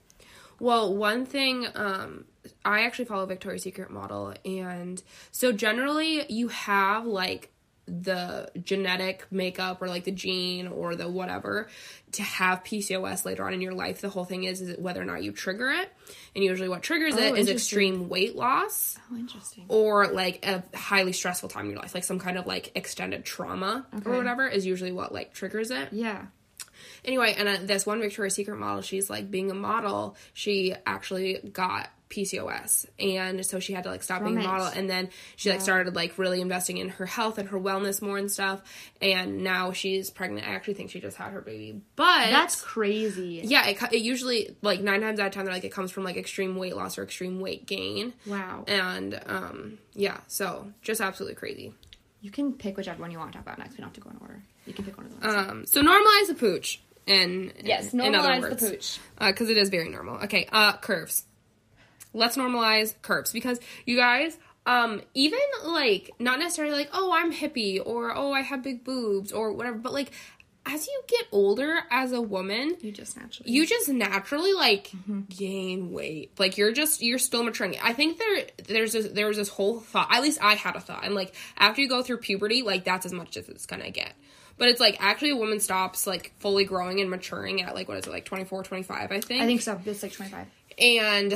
[0.59, 2.25] Well, one thing, um,
[2.65, 7.51] I actually follow Victoria's Secret model, and so generally you have like
[7.89, 11.69] the genetic makeup or like the gene or the whatever
[12.11, 14.01] to have PCOS later on in your life.
[14.01, 15.89] The whole thing is is whether or not you trigger it,
[16.35, 19.65] and usually what triggers Oh, it is extreme weight loss Oh, interesting.
[19.69, 23.23] or like a highly stressful time in your life, like some kind of like extended
[23.23, 24.09] trauma Okay.
[24.09, 25.93] or whatever is usually what like triggers it.
[25.93, 26.25] Yeah.
[27.07, 31.39] Anyway, and uh, this one Victoria's Secret model, she's like being a model, she actually
[31.53, 35.49] got PCOS, and so she had to like stop being a model, and then she
[35.49, 38.61] like started like really investing in her health and her wellness more and stuff,
[39.01, 40.47] and now she's pregnant.
[40.47, 43.41] I actually think she just had her baby, but That's crazy.
[43.43, 46.03] yeah, it, it usually like nine times out of ten, they're like it comes from
[46.03, 48.63] like extreme weight loss or extreme weight gain, Wow.
[48.67, 51.73] and um yeah, so just absolutely crazy.
[52.21, 53.71] You can pick whichever one you want to talk about next.
[53.73, 54.41] We don't have to go in order.
[54.65, 55.35] You can pick one of those.
[55.35, 58.69] Um, so normalize the pooch, and yes, in normalize the words.
[58.69, 58.99] pooch.
[59.19, 60.17] because it is very normal.
[60.23, 61.23] Okay, uh, curves.
[62.13, 67.79] Let's normalize curves because you guys, um, even like not necessarily like oh I'm hippie
[67.85, 70.11] or oh I have big boobs or whatever, but like
[70.69, 73.49] as you get older as a woman, You just naturally.
[73.51, 75.21] you just naturally like Mm-hmm.
[75.29, 76.31] gain weight.
[76.39, 77.75] Like you're just you're still maturing.
[77.81, 80.07] I think there there's this, there was this whole thought.
[80.11, 81.03] At least I had a thought.
[81.03, 84.13] I'm like after you go through puberty, like that's as much as it's gonna get.
[84.57, 87.97] But it's like actually a woman stops like fully growing and maturing at like what
[87.97, 89.41] is it like 24, 25, I think.
[89.41, 89.79] I think so.
[89.85, 90.47] It's like 25.
[90.79, 91.31] And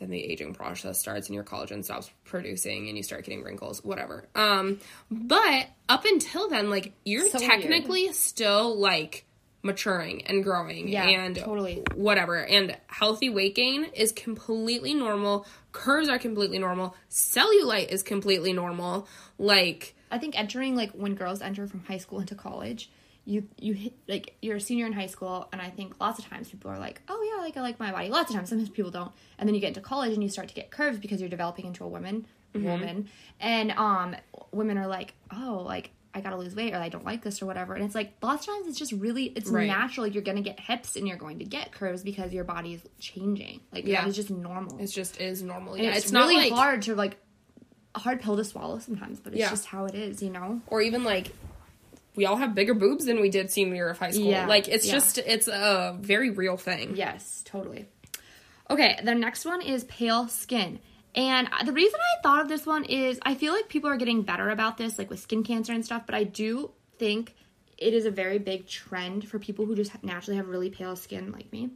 [0.00, 3.82] then the aging process starts and your collagen stops producing and you start getting wrinkles,
[3.84, 4.26] whatever.
[4.34, 9.24] Um, but up until then, like you're So technically still like
[9.62, 11.82] maturing and growing Yeah, and totally.
[11.94, 12.44] whatever.
[12.44, 15.46] And healthy weight gain is completely normal.
[15.72, 16.94] Curves are completely normal.
[17.10, 19.08] Cellulite is completely normal.
[19.38, 22.90] Like I think entering like when girls enter from high school into college,
[23.24, 26.26] you you hit like you're a senior in high school, and I think lots of
[26.28, 28.08] times people are like, oh yeah, like I like my body.
[28.10, 30.48] Lots of times, sometimes people don't, and then you get into college and you start
[30.48, 33.08] to get curves because you're developing into a woman, woman,
[33.40, 34.14] and um,
[34.52, 37.46] women are like, oh, like I gotta lose weight or I don't like this or
[37.46, 39.66] whatever, and it's like lots of times it's just really it's Right.
[39.66, 40.06] natural.
[40.06, 43.60] You're gonna get hips and you're going to get curves because your body is changing.
[43.72, 44.02] Like Yeah.
[44.02, 44.78] that is just normal.
[44.78, 45.78] it's just is normal.
[45.78, 47.16] Yeah, it's, it's, not really like hard to like
[47.94, 49.50] a hard pill to swallow sometimes, but it's Yeah.
[49.50, 50.60] just how it is, you know.
[50.66, 51.32] or even like
[52.16, 54.26] we all have bigger boobs than we did senior year of high school.
[54.30, 54.92] Yeah, Like it's yeah.
[54.92, 56.96] just it's a very real thing.
[56.96, 57.86] Yes, totally.
[58.70, 60.78] Okay, the next one is pale skin.
[61.16, 64.22] And the reason I thought of this one is I feel like people are getting
[64.22, 67.34] better about this, like with skin cancer and stuff, but I do think
[67.78, 71.30] it is a very big trend for people who just naturally have really pale skin
[71.32, 71.70] like me.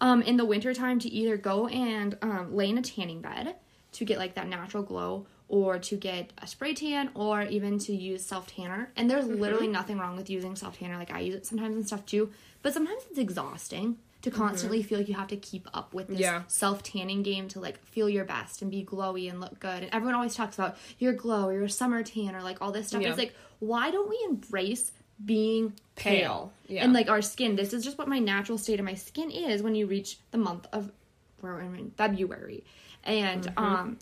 [0.00, 3.54] Um, in the wintertime to either go and um, lay in a tanning bed
[3.92, 7.94] to get like that natural glow or to get a spray tan or even to
[7.94, 8.90] use self tanner.
[8.96, 10.96] And there's literally nothing wrong with using self tanner.
[10.98, 12.30] Like I use it sometimes and stuff too.
[12.62, 16.18] But sometimes it's exhausting to constantly feel like you have to keep up with this
[16.18, 16.42] Yeah.
[16.48, 19.84] self tanning game to like feel your best and be glowy and look good.
[19.84, 22.88] And everyone always talks about your glow or your summer tan or like all this
[22.88, 23.02] stuff.
[23.02, 23.10] Yeah.
[23.10, 24.90] It's like, why don't we embrace
[25.24, 26.50] being pale?
[26.66, 26.82] Pale, yeah.
[26.84, 27.54] And like our skin.
[27.54, 30.38] This is just what my natural state of my skin is when you reach the
[30.38, 30.90] month of
[31.40, 32.64] we're in February.
[33.04, 33.64] And Mm-hmm.
[33.64, 33.98] um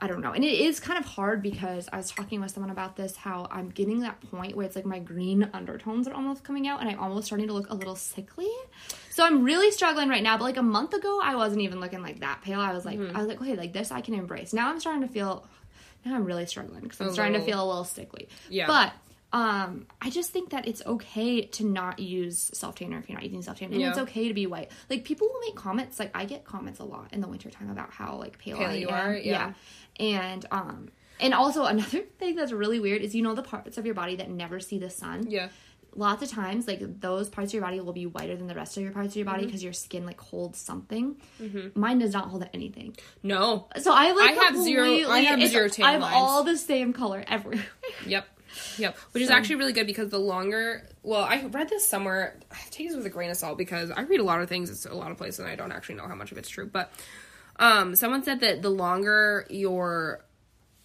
[0.00, 0.30] I don't know.
[0.32, 3.48] And it is kind of hard because I was talking with someone about this how
[3.50, 6.88] I'm getting that point where it's like my green undertones are almost coming out and
[6.88, 8.46] I'm almost starting to look a little sickly.
[9.10, 10.36] So I'm really struggling right now.
[10.38, 12.60] But like a month ago, I wasn't even looking like that pale.
[12.60, 13.16] I was like, Mm-hmm.
[13.16, 14.52] I was like, okay, like this I can embrace.
[14.52, 15.44] Now I'm starting to feel,
[16.06, 18.28] now I'm really struggling because I'm A starting to feel a little sickly.
[18.48, 18.68] Yeah.
[18.68, 18.92] But
[19.30, 23.24] um, I just think that it's okay to not use self tanner if you're not
[23.24, 23.90] using self-tanner and Yeah.
[23.90, 24.70] it's okay to be white.
[24.88, 25.98] Like people will make comments.
[25.98, 28.74] Like I get comments a lot in the wintertime about how like pale, Pale I
[28.76, 28.94] you am.
[29.10, 29.52] are, yeah.
[29.98, 30.88] And um,
[31.20, 34.16] and also another thing that's really weird is you know the parts of your body
[34.16, 35.26] that never see the sun.
[35.30, 35.48] Yeah.
[35.96, 38.76] Lots of times, like those parts of your body will be whiter than the rest
[38.76, 39.34] of your parts of your Mm-hmm.
[39.34, 41.16] body because your skin like holds something.
[41.74, 42.94] Mine does not hold anything.
[43.22, 43.68] No.
[43.80, 46.14] So I like I have zero- I have zero tan I have lines.
[46.14, 47.64] all the same color everywhere.
[48.06, 48.26] Yep.
[48.78, 48.96] Yep.
[49.12, 52.38] Which is actually really good because the longer, well, I read this somewhere.
[52.50, 54.70] I take this with a grain of salt because I read a lot of things.
[54.70, 56.66] It's a lot of places, and I don't actually know how much of it's true.
[56.66, 56.92] But
[57.58, 60.24] um, someone said that the longer your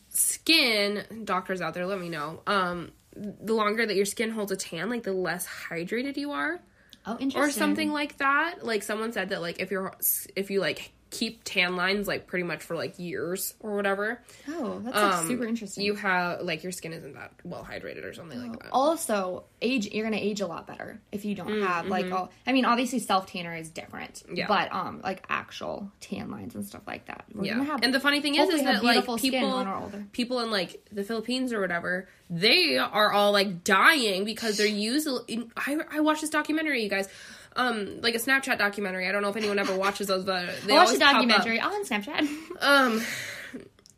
[0.09, 2.41] skin, doctors out there, let me know.
[2.47, 6.59] Um, the longer that your skin holds a tan, like the less hydrated you are
[7.05, 7.41] Oh, interesting.
[7.41, 8.63] or something like that.
[8.65, 9.93] Like someone said that like if you're
[10.35, 14.79] if you like keep tan lines like pretty much for like years or whatever, Oh,
[14.83, 15.85] that's like, um, super interesting.
[15.85, 18.69] You have like your skin isn't that well hydrated or something like that.
[18.73, 22.51] also age you're gonna age a lot better if you don't have like all i
[22.51, 24.35] mean obviously self tanner is different Mm, mm-hmm.
[24.35, 24.47] Yeah.
[24.47, 28.19] but um like actual tan lines and stuff like that we're Yeah, and the funny
[28.19, 30.05] thing is, is that like people, when we're older.
[30.11, 35.51] people in like the Philippines or whatever, they are all like dying because they're using.
[35.55, 37.07] I I watched this documentary, you guys,
[37.55, 39.07] um, like a Snapchat documentary.
[39.07, 41.59] I don't know if anyone ever watches those, but they I always a documentary.
[41.59, 42.27] On snapchat.
[42.61, 43.01] Um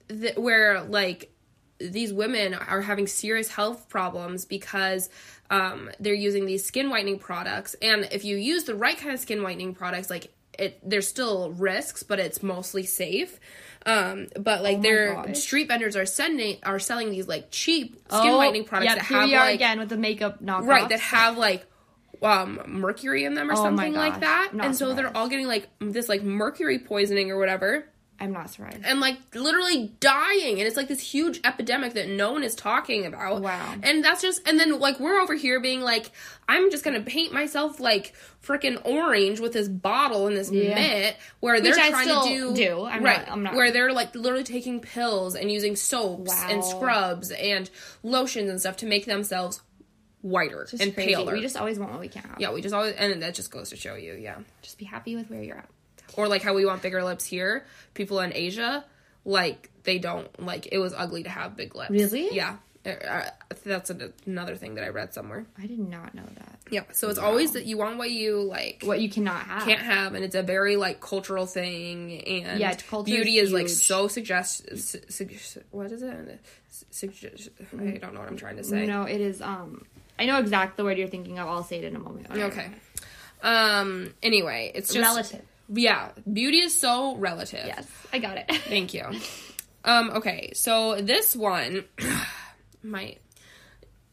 [0.10, 1.32] th- where like
[1.80, 5.10] these women are having serious health problems because
[5.50, 7.76] um they're using these skin whitening products.
[7.82, 11.52] And if you use the right kind of skin whitening products like it there's still
[11.52, 13.39] risks but it's mostly safe.
[13.86, 15.38] Um but like their gosh.
[15.38, 19.13] street vendors are sending are selling these like cheap skin whitening products Oh, yep, that
[19.13, 21.65] have are like again with the makeup knockoff right that have like
[22.21, 24.51] um mercury in them or Oh something like that.
[24.54, 27.86] Not and so they're all getting like this like mercury poisoning or whatever.
[28.17, 28.80] I'm not surprised.
[28.86, 30.60] And like literally dying.
[30.60, 33.41] And it's like this huge epidemic that no one is talking about.
[33.41, 33.73] Wow.
[33.84, 36.12] and that's just and then like we're over here being like
[36.47, 40.75] i'm just gonna paint myself like freaking orange with this bottle and this Yeah.
[40.75, 42.86] mitt where they're trying to do, do.
[42.86, 43.17] I'm right.
[43.25, 47.69] not- I'm not- where they're like literally taking pills and using soaps and scrubs and
[48.04, 49.62] lotions and stuff to make themselves
[50.26, 51.14] whiter Just and crazy.
[51.14, 51.34] paler.
[51.34, 53.52] we just always want what we can't have yeah we just always and that just
[53.52, 54.38] goes to show you yeah.
[54.64, 55.70] Just be happy with where you're at.
[56.18, 57.64] Or like how we want bigger lips here.
[57.94, 58.84] People in asia
[59.24, 61.92] like they don't like it was ugly to have big lips.
[61.92, 62.34] Really?
[62.36, 62.58] yeah.
[62.86, 63.24] Uh,
[63.64, 65.46] that's a, another thing that i read somewhere.
[65.60, 66.60] I did not know that.
[66.72, 69.64] Yeah so it's always that you want what you like what you cannot have.
[69.64, 73.70] can't have and it's a very like cultural thing and Yeah, beauty is is like
[73.70, 76.40] so suggest su- su- what is it?
[76.90, 78.88] Suggest i don't know what i'm trying to say.
[78.88, 79.86] No it is um
[80.19, 82.67] i know exactly the word you're thinking of i'll say it in a moment okay
[83.43, 88.93] um anyway it's just relative yeah beauty is so relative yes i got it Thank
[88.93, 89.04] you.
[89.84, 91.84] Um, okay, so this one
[92.84, 93.21] might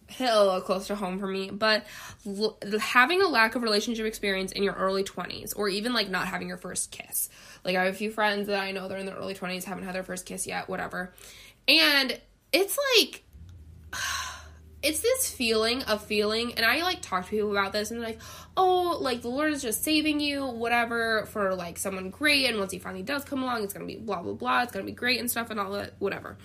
[0.06, 1.86] hit a little close to home for me, but
[2.26, 6.26] l- having a lack of relationship experience in your early 20s, or even like not
[6.28, 7.30] having your first kiss.
[7.64, 9.84] Like, I have a few friends that I know they're in their early 20s, haven't
[9.84, 11.14] had their first kiss yet, whatever.
[11.66, 12.20] And
[12.52, 13.24] it's like,
[14.82, 18.08] it's this feeling of feeling and i like talk to people about this and they're
[18.08, 18.20] like
[18.56, 22.72] oh like the lord is just saving you whatever for like someone great and once
[22.72, 25.20] he finally does come along it's gonna be blah blah blah it's gonna be great
[25.20, 26.36] and stuff and all that whatever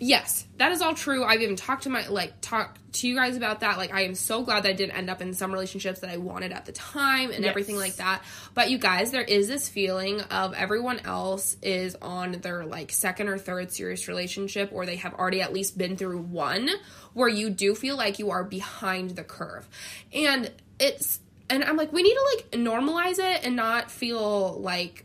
[0.00, 1.24] yes that is all true.
[1.24, 3.78] I've even talked to my like talked to you guys about that.
[3.78, 6.16] Like i am so glad that i didn't end up in some relationships that i
[6.18, 7.50] wanted at the time and Yes.
[7.50, 8.22] everything like that.
[8.54, 13.28] But you guys there is this feeling of everyone else is on their like second
[13.28, 16.68] or third serious relationship or they have already at least been through one
[17.14, 19.68] where you do feel like you are behind the curve.
[20.12, 25.04] And it's and i'm like we need to like normalize it and not feel like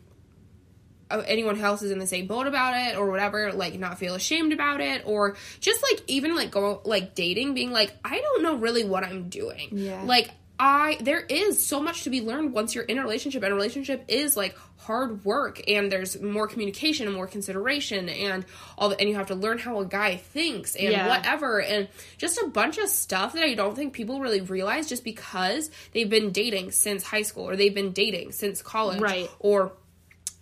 [1.08, 4.14] Uh, anyone else is in the same boat about it or whatever like not feel
[4.16, 8.42] ashamed about it or just like even like go like dating being like i don't
[8.42, 10.02] know really what i'm doing Yeah.
[10.02, 13.52] like i there is so much to be learned once you're in a relationship and
[13.52, 18.44] a relationship is like hard work and there's more communication and more consideration and
[18.78, 21.06] all the, and you have to learn how a guy thinks and Yeah.
[21.08, 21.88] whatever and
[22.18, 26.10] just a bunch of stuff that i don't think people really realize just because they've
[26.10, 29.30] been dating since high school or they've been dating since college Right.
[29.38, 29.72] or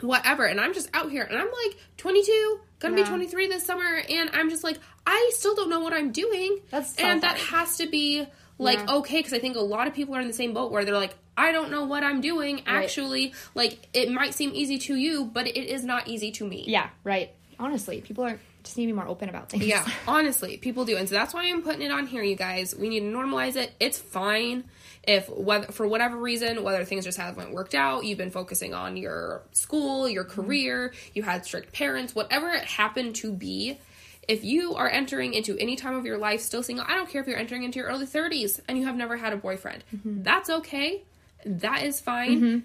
[0.05, 3.03] whatever and i'm just out here and i'm like 22 gonna Yeah.
[3.05, 6.61] be 23 this summer and i'm just like i still don't know what i'm doing
[6.71, 8.27] That's so and that has to be
[8.59, 8.97] like Yeah.
[8.97, 10.95] okay because i think a lot of people are in the same boat where they're
[10.99, 15.25] like i don't know what i'm doing actually like it might seem easy to you
[15.25, 17.31] but it is not easy to me Yeah, right.
[17.59, 19.67] honestly, people are just need to be more open about things.
[19.67, 22.75] Yeah, honestly, people do, and so that's why I'm putting it on here, you guys.
[22.75, 23.71] We need to normalize it.
[23.79, 24.65] It's fine
[25.07, 28.97] if whether for whatever reason, whether things just haven't worked out, you've been focusing on
[28.97, 33.79] your school, your career, you had strict parents, whatever it happened to be.
[34.27, 37.21] If you are entering into any time of your life still single, I don't care
[37.21, 39.85] if you're entering into your early 30s and you have never had a boyfriend.
[40.05, 41.03] That's okay.
[41.45, 42.65] That is fine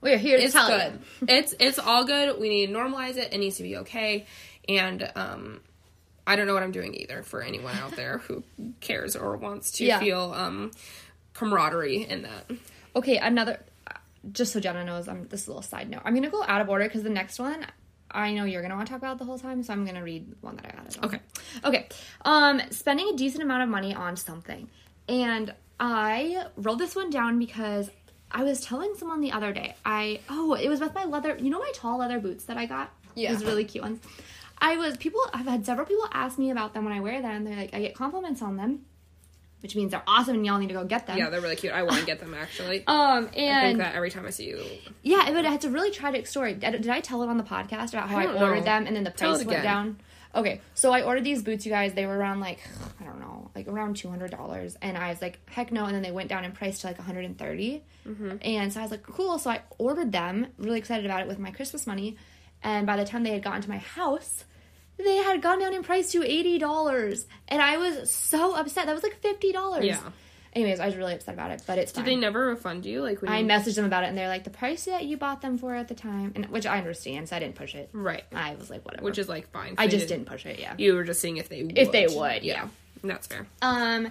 [0.00, 0.98] We're here to it's tell good.
[1.20, 1.26] you.
[1.28, 2.40] it's it's all good.
[2.40, 3.32] We need to normalize it.
[3.32, 4.26] It needs to be okay.
[4.68, 5.60] And um,
[6.26, 8.42] I don't know what I'm doing either for anyone out there who
[8.80, 10.00] cares or wants to Yeah.
[10.00, 10.72] feel um
[11.36, 12.50] camaraderie in that.
[12.94, 13.60] Okay, another.
[14.32, 16.02] Just so Jenna knows, I'm this little side note.
[16.04, 17.64] I'm gonna go out of order because the next one,
[18.10, 20.34] I know you're gonna want to talk about the whole time, so I'm gonna read
[20.40, 20.98] one that I added.
[20.98, 21.04] on.
[21.04, 21.20] Okay.
[21.64, 21.88] Okay.
[22.24, 24.68] Um, spending a decent amount of money on something,
[25.08, 27.90] and I wrote this one down because
[28.30, 29.76] I was telling someone the other day.
[29.84, 31.36] I oh, it was with my leather.
[31.36, 32.92] You know my tall leather boots that I got.
[33.14, 33.32] Yeah.
[33.32, 34.00] Those really cute ones.
[34.58, 35.20] I was people.
[35.32, 37.44] I've had several people ask me about them when I wear them.
[37.44, 38.86] They're like, I get compliments on them,
[39.62, 41.18] which means they're awesome, and y'all need to go get them.
[41.18, 41.72] Yeah, they're really cute.
[41.72, 42.84] I want to get them actually.
[42.88, 44.62] Um, and I think that every time I see you.
[45.02, 46.54] yeah, but it's a really tragic story.
[46.54, 48.62] Did, did I tell it on the podcast about how I I, ordered know.
[48.64, 49.98] them and then the price went down?
[50.34, 51.94] Okay, so I ordered these boots, you guys.
[51.94, 52.60] They were around like
[53.00, 55.86] I don't know, like around two hundred dollars, and I was like, heck no.
[55.86, 58.36] And then they went down in price to like one hundred and Mm-hmm.
[58.42, 59.38] and so I was like, cool.
[59.38, 62.16] So I ordered them, really excited about it with my Christmas money,
[62.62, 64.44] and by the time they had gotten to my house.
[64.98, 68.86] They had gone down in price to eighty dollars, and I was so upset.
[68.86, 69.84] That was like fifty dollars.
[69.84, 70.00] Yeah.
[70.54, 72.04] Anyways, I was really upset about it, but it's Did fine.
[72.06, 73.02] they never refund you?
[73.02, 73.46] Like when I you...
[73.46, 75.88] messaged them about it, and they're like, the price that you bought them for at
[75.88, 77.90] the time, and which I understand, so I didn't push it.
[77.92, 79.04] right, I was like, whatever.
[79.04, 79.74] which is like fine.
[79.76, 80.58] I just didn't push it.
[80.58, 80.74] Yeah.
[80.78, 81.76] You were just seeing if they would.
[81.76, 82.68] If they would, yeah.
[83.04, 83.46] That's fair.
[83.60, 84.08] Um.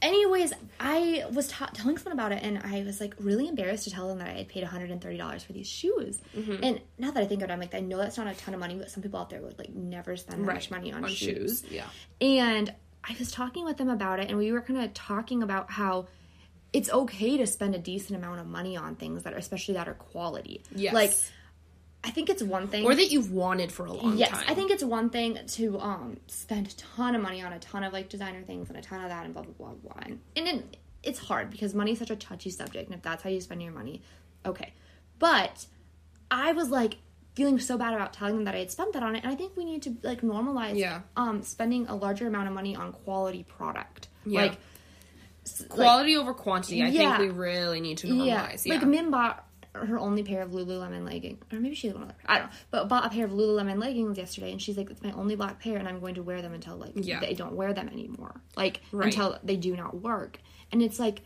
[0.00, 3.90] Anyways, I was ta- telling someone about it, and I was like really embarrassed to
[3.90, 6.20] tell them that I had paid one hundred and thirty dollars for these shoes.
[6.36, 6.62] Mm-hmm.
[6.62, 8.54] And now that I think of it, I'm like, I know that's not a ton
[8.54, 11.04] of money, but some people out there would like never spend that much money on,
[11.04, 11.62] on shoes.
[11.62, 11.64] shoes.
[11.70, 11.86] Yeah.
[12.20, 15.70] And I was talking with them about it, and we were kind of talking about
[15.70, 16.06] how
[16.72, 19.88] it's okay to spend a decent amount of money on things that are, especially that
[19.88, 20.62] are quality.
[20.74, 20.92] Yes.
[20.92, 21.14] Like,
[22.04, 22.84] I think it's one thing.
[22.84, 24.40] Or that you've wanted for a long yes, time.
[24.40, 27.58] Yes, I think it's one thing to um spend a ton of money on a
[27.58, 30.02] ton of like designer things and a ton of that and blah blah blah blah.
[30.04, 33.22] And, and it, it's hard because money is such a touchy subject, and if that's
[33.22, 34.02] how you spend your money,
[34.46, 34.72] okay.
[35.18, 35.66] But
[36.30, 36.98] I was like
[37.34, 39.34] feeling so bad about telling them that I had spent that on it, and I
[39.36, 41.00] think we need to like normalize Yeah.
[41.16, 44.08] um spending a larger amount of money on quality product.
[44.24, 44.42] Yeah.
[44.42, 44.58] Like
[45.46, 46.82] s- like- Quality over quantity.
[46.82, 47.16] I Yeah.
[47.18, 48.64] think we really need to normalize.
[48.66, 48.74] Yeah.
[48.74, 52.14] like Min bought her only pair of Lululemon leggings, or maybe she had one other.
[52.26, 55.02] I don't know, but bought a pair of Lululemon leggings yesterday, and she's like, "It's
[55.02, 57.20] my only black pair, and I'm going to wear them until like Yeah.
[57.20, 59.06] they don't wear them anymore, like Right.
[59.06, 60.40] until they do not work."
[60.72, 61.22] And it's like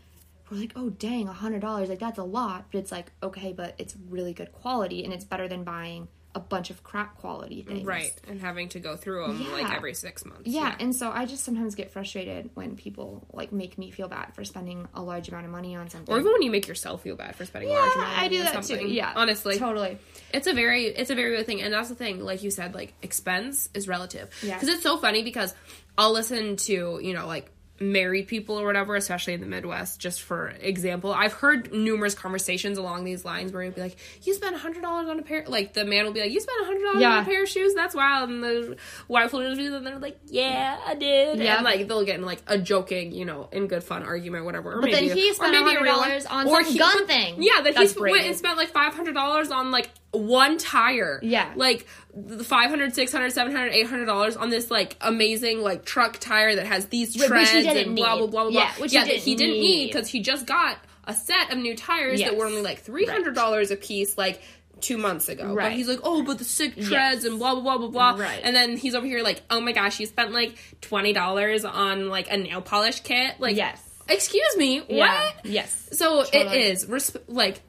[0.51, 1.89] we're like, "Oh dang, a hundred dollars!
[1.89, 5.25] Like that's a lot," but it's like okay, but it's really good quality, and it's
[5.25, 9.27] better than buying a bunch of crap quality things, Right, and having to go through
[9.27, 10.43] them like every six months.
[10.47, 14.33] Yeah, and so I just sometimes get frustrated when people like make me feel bad
[14.33, 16.13] for spending a large amount of money on something.
[16.13, 18.25] or even when you make yourself feel bad for spending a large amount of money
[18.25, 18.87] I do on that something.
[18.87, 18.93] too.
[18.93, 19.99] Yeah, honestly, totally.
[20.33, 22.19] it's a very it's a very real thing, and that's the thing.
[22.19, 24.29] Like you said, like expense is relative.
[24.41, 24.55] Yeah.
[24.55, 25.53] because it's so funny because
[25.99, 29.99] I'll listen to you know like married people or whatever, especially in the Midwest.
[29.99, 34.33] Just for example, I've heard numerous conversations along these lines where you'll be like, "You
[34.33, 36.61] spent a hundred dollars on a pair," like the man will be like, "You spent
[36.61, 37.17] a hundred dollars Yeah.
[37.17, 37.73] on a pair of shoes?
[37.73, 41.55] That's wild," and the wife will just be and they're like, "Yeah, I did," Yeah.
[41.55, 44.73] and like they'll get in like a joking, you know, in good fun argument, whatever.
[44.75, 47.41] Or But then he spent a $100 on Or some he- gun but- thing.
[47.41, 51.19] Yeah, that he went and spent like five hundred dollars on like one tire.
[51.21, 51.51] Yeah.
[51.55, 56.65] like the 500 600 700 800 dollars on this like amazing like truck tire that
[56.67, 58.61] has these Which- treads and blah blah blah blah blah.
[58.61, 61.75] Yeah, which he he didn't didn't need because he just got a set of new
[61.75, 64.41] tires that were only like three hundred dollars a piece like
[64.81, 65.47] two months ago.
[65.49, 65.71] But Right.
[65.71, 67.23] he's like, oh, but the sick treads Yes.
[67.25, 68.23] and blah blah blah blah blah.
[68.25, 68.41] Right.
[68.43, 72.09] And then he's over here like, oh my gosh, you spent like twenty dollars on
[72.09, 73.35] like a nail polish kit.
[73.39, 73.81] Like, Yes.
[74.07, 75.33] excuse me, what?
[75.45, 75.89] Yes.
[75.93, 76.45] So Totally.
[76.45, 77.61] it is resp- like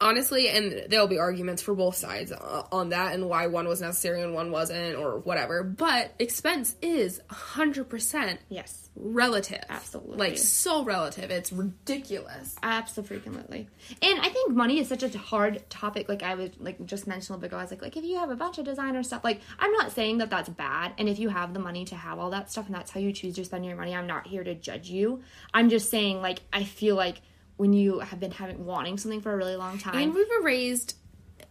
[0.00, 3.80] honestly, and there'll be arguments for both sides uh, on that and why one was
[3.80, 5.62] necessary and one wasn't or whatever.
[5.64, 8.90] But expense is hundred percent Yes.
[8.96, 9.62] relative.
[9.68, 10.16] Absolutely.
[10.16, 11.30] like so relative.
[11.30, 12.54] It's ridiculous.
[12.62, 13.68] Absolutely.
[14.02, 16.08] And I think money is such a hard topic.
[16.08, 18.04] Like I was like just mentioned a little bit ago, I was like, like if
[18.04, 20.92] you have a bunch of designer stuff, like I'm not saying that that's bad.
[20.98, 23.12] And if you have the money to have all that stuff and that's how you
[23.12, 25.22] choose to spend your money, I'm not here to judge you.
[25.52, 27.20] I'm just saying like I feel like
[27.58, 30.42] when you have been having wanting something for a really long time, And we were
[30.42, 30.94] raised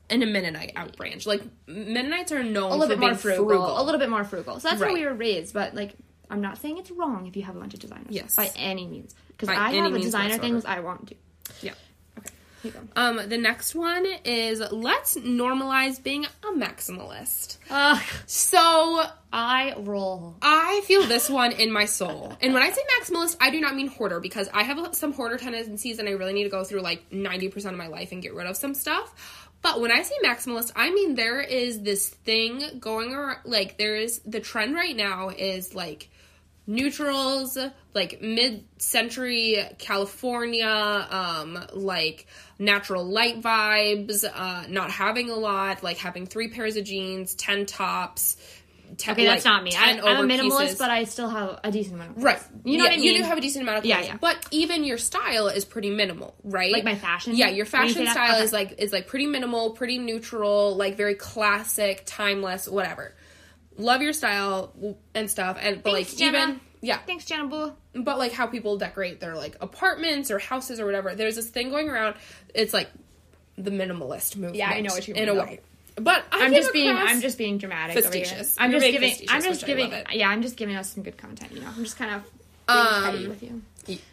[0.09, 1.25] in a Mennonite out branch.
[1.27, 3.81] Like Mennonites are known a little for bit more frugal, frugal.
[3.81, 4.59] a little bit more frugal.
[4.59, 5.53] So that's how we were raised.
[5.53, 5.93] But like,
[6.29, 8.07] I'm not saying it's wrong if you have a bunch of designers.
[8.09, 8.35] Yes.
[8.35, 9.15] by any means.
[9.27, 11.15] Because I have a designer things I want to.
[11.61, 11.73] Yeah.
[12.65, 12.73] Okay.
[12.95, 17.57] Um, the next one is let's normalize being a maximalist.
[17.69, 20.35] Ugh, So I roll.
[20.41, 22.35] I feel this one in my soul.
[22.41, 25.37] And when I say maximalist, I do not mean hoarder because I have some hoarder
[25.37, 28.33] tendencies and I really need to go through like 90% of my life and get
[28.33, 29.49] rid of some stuff.
[29.61, 33.95] But when I say maximalist, I mean there is this thing going around, like, there
[33.95, 36.09] is the trend right now is like
[36.67, 37.57] neutrals,
[37.93, 40.67] like mid century California,
[41.09, 42.27] um, like
[42.59, 47.65] natural light vibes, uh, not having a lot, like having three pairs of jeans, 10
[47.65, 48.37] tops.
[48.95, 49.73] 10, Okay, that's like, not me.
[49.75, 50.77] I, I'm a minimalist, over-pieces.
[50.77, 52.39] but I still have a decent amount of Right.
[52.63, 53.05] You know Yeah, what I mean?
[53.05, 54.07] You do have a decent amount of Yeah, clothes.
[54.09, 54.17] yeah.
[54.21, 56.71] But even your style is pretty minimal, right?
[56.71, 57.35] Like my fashion?
[57.35, 58.43] Yeah, your When you fashion style Okay.
[58.43, 63.13] is like is like pretty minimal, pretty neutral, like very classic, timeless, whatever.
[63.77, 64.73] Love your style
[65.13, 65.57] and stuff.
[65.59, 66.37] And but Thanks, like Jenna.
[66.37, 66.97] even yeah.
[66.99, 67.73] Thanks, Jenna Boo.
[67.93, 71.13] But like how people decorate their like apartments or houses or whatever.
[71.15, 72.15] There's this thing going around.
[72.55, 72.89] It's like
[73.57, 74.55] the minimalist movement.
[74.55, 75.23] Yeah, I know what you mean.
[75.23, 75.41] in a though.
[75.41, 75.59] way.
[75.99, 78.23] But I I'm just being I'm just being dramatic over here.
[78.25, 78.55] Facetious.
[78.59, 80.13] I'm just giving I'm just giving love it.
[80.13, 81.67] yeah, I'm just giving us some good content, you know.
[81.75, 82.21] I'm just kind of
[82.69, 83.61] Um, petty with you.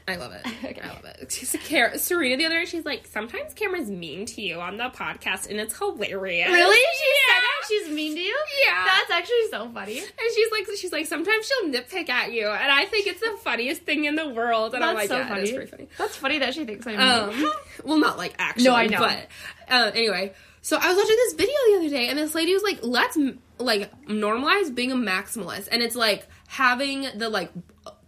[0.06, 0.42] I love it.
[0.64, 0.80] Okay.
[0.80, 1.32] I love it.
[1.32, 2.64] She's a Car- Serena the other day.
[2.64, 6.48] She's like, sometimes Cameron's mean to you on the podcast, and it's hilarious.
[6.48, 6.76] Really?
[6.76, 7.34] She Yeah.
[7.34, 7.66] said that?
[7.68, 8.38] She's mean to you?
[8.64, 8.84] Yeah.
[8.84, 9.98] That's actually so funny.
[9.98, 13.36] And she's like, she's like, sometimes she'll nitpick at you, and I think it's the
[13.42, 14.74] funniest thing in the world.
[14.74, 15.40] And I'm like, so yeah, funny.
[15.40, 15.88] it is pretty funny.
[15.98, 17.50] That's funny that she thinks I'm Um, mean.
[17.84, 18.64] well, not like actually.
[18.64, 18.98] No, I know.
[19.00, 19.26] But
[19.68, 20.32] uh, anyway,
[20.64, 23.18] so I was watching this video the other day, and this lady was like, "Let's
[23.58, 27.52] like normalize being a maximalist," and it's like having the like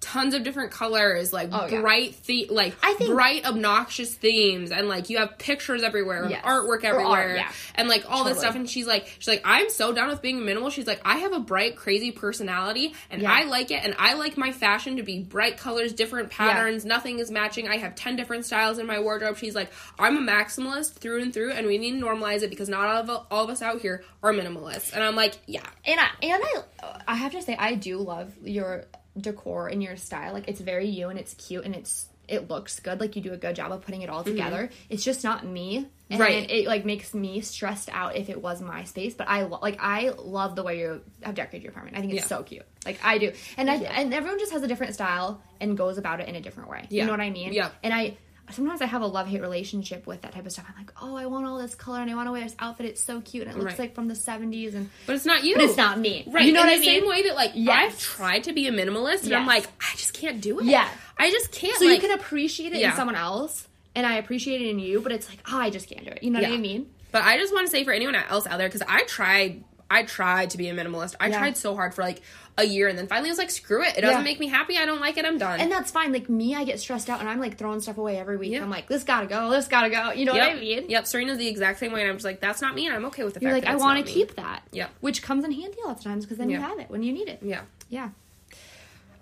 [0.00, 1.80] tons of different colors, like Oh, yeah.
[1.80, 6.44] bright the like I think- bright obnoxious themes, and like you have pictures everywhere, Yes.
[6.44, 7.52] artwork Or art, everywhere, yeah.
[7.74, 8.54] and like all this stuff.
[8.54, 10.70] And she's like, she's like, I'm so done with being minimal.
[10.70, 13.32] She's like, I have a bright, crazy personality, and Yeah.
[13.32, 16.84] I like it, and I like my fashion to be bright colors, different patterns.
[16.84, 17.68] Nothing is matching.
[17.68, 19.36] I have ten different styles in my wardrobe.
[19.38, 22.68] She's like, I'm a maximalist through and through, and we need to normalize it because
[22.68, 24.92] not all of all of us out here are minimalists.
[24.92, 26.62] And I'm like, yeah, And I and I
[27.08, 28.84] I have to say I do love your
[29.18, 30.32] decor and your style.
[30.32, 32.98] Like it's very you and it's cute and it's it looks good.
[33.00, 34.68] Like you do a good job of putting it all together.
[34.90, 35.76] It's just not me.
[35.76, 36.20] And Mm-hmm.
[36.20, 36.50] Right.
[36.50, 39.14] It like makes me stressed out if it was my space.
[39.14, 41.96] But I lo- like I love the way you have decorated your apartment.
[41.96, 42.36] I think it's Yeah.
[42.38, 42.64] so cute.
[42.84, 43.32] Like I do.
[43.56, 46.40] And I and everyone just has a different style and goes about it in a
[46.40, 46.86] different way.
[46.90, 47.02] Yeah.
[47.02, 47.52] You know what I mean?
[47.52, 47.70] Yeah.
[47.82, 48.16] And I
[48.50, 50.66] sometimes I have a love hate relationship with that type of stuff.
[50.68, 52.86] I'm like, oh, I want all this color and I want to wear this outfit.
[52.86, 53.78] It's so cute and it looks Right.
[53.80, 55.54] like from the 70s and but it's not you.
[55.56, 56.24] but it's not me.
[56.26, 56.44] Right.
[56.46, 57.00] You know in what the I mean?
[57.00, 57.92] same way that like Yes.
[57.94, 60.66] I've tried to be a minimalist, and I'm like, I just can't do it.
[60.66, 60.88] Yeah.
[61.18, 61.76] I just can't.
[61.78, 62.90] So like, you can appreciate it Yeah.
[62.90, 65.88] in someone else, and I appreciate it in you, but it's like, oh, I just
[65.88, 66.22] can't do it.
[66.22, 66.90] You know what I mean?
[67.12, 70.02] But I just want to say for anyone else out there, because I tried, I
[70.02, 71.14] tried to be a minimalist.
[71.20, 71.38] I Yeah.
[71.38, 72.20] tried so hard for like
[72.58, 73.96] a year, and then finally I was like, screw it.
[73.96, 74.24] It doesn't Yeah.
[74.24, 74.76] make me happy.
[74.78, 75.24] I don't like it.
[75.24, 75.60] I'm done.
[75.60, 76.12] And that's fine.
[76.12, 78.52] Like me, I get stressed out, and I'm like throwing stuff away every week.
[78.52, 78.62] Yeah.
[78.62, 80.10] I'm like, this gotta go, this gotta go.
[80.10, 80.48] You know yep.
[80.48, 80.90] what I mean?
[80.90, 81.06] Yep.
[81.06, 83.24] Serena's the exact same way, and I'm just like, that's not me, and I'm okay
[83.24, 84.62] with the You're fact like, that I want to keep that.
[84.72, 84.90] Yep.
[85.00, 87.12] Which comes in handy a lot of times because then you have it when you
[87.12, 87.38] need it.
[87.42, 87.60] Yeah.
[87.88, 88.08] Yeah.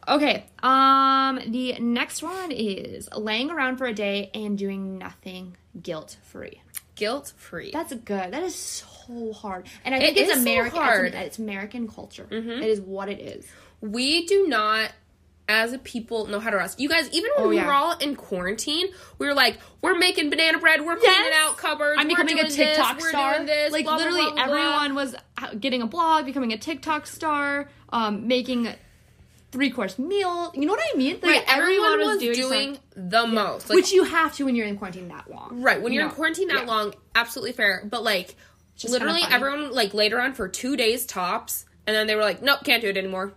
[0.09, 0.45] Okay.
[0.63, 1.41] Um.
[1.47, 6.61] The next one is laying around for a day and doing nothing guilt free.
[6.97, 7.71] Guilt free.
[7.73, 8.33] That's good.
[8.33, 10.79] That is so hard, and I It think it's is so American.
[10.81, 11.07] hard.
[11.15, 12.27] It's, it's American culture.
[12.31, 13.47] It is what it is.
[13.81, 14.93] we do not
[15.47, 16.81] as a people know how to rest.
[16.81, 17.67] You guys, even when Oh, we yeah.
[17.67, 18.87] were all in quarantine,
[19.19, 21.35] we were like, we're making banana bread, we're cleaning Yes.
[21.51, 23.45] out cupboards, I'm becoming a TikTok this, star.
[23.45, 24.55] This, like blah, literally, blah, blah, blah.
[24.55, 25.15] everyone was
[25.61, 28.69] getting a blog, becoming a TikTok star, um, making
[29.55, 30.51] three course meal.
[30.55, 31.15] You know what I mean?
[31.23, 33.71] Like, Right, everyone, was, doing, doing, the most.
[33.71, 35.63] Like, which you have to when you're in quarantine that long.
[35.63, 36.71] Right, when you're You in quarantine that Yeah.
[36.73, 37.87] long, absolutely fair.
[37.89, 38.35] But like,
[38.77, 42.43] just literally, everyone like later on for two days tops, and then they were like,
[42.43, 43.33] "Nope, can't do it anymore."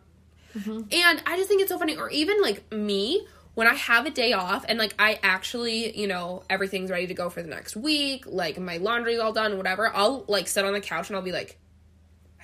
[0.58, 0.82] Mm-hmm.
[0.92, 1.96] And I just think it's so funny.
[1.96, 6.08] Or even like me, when I have a day off and like I actually, you
[6.08, 9.92] know, everything's ready to go for the next week, like my laundry's all done, whatever.
[9.96, 11.60] I'll like sit on the couch and I'll be like,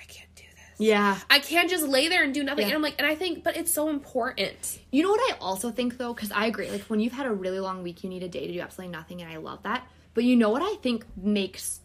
[0.00, 0.63] I can't do this.
[0.78, 1.18] Yeah.
[1.30, 2.62] I can't just lay there and do nothing.
[2.62, 2.68] Yeah.
[2.68, 4.80] And I'm like, and I think, but it's so important.
[4.90, 6.70] You know what I also think though, because I agree.
[6.70, 8.92] Like when you've had a really long week, you need a day to do absolutely
[8.92, 9.86] nothing, and I love that.
[10.14, 11.80] But you know what I think makes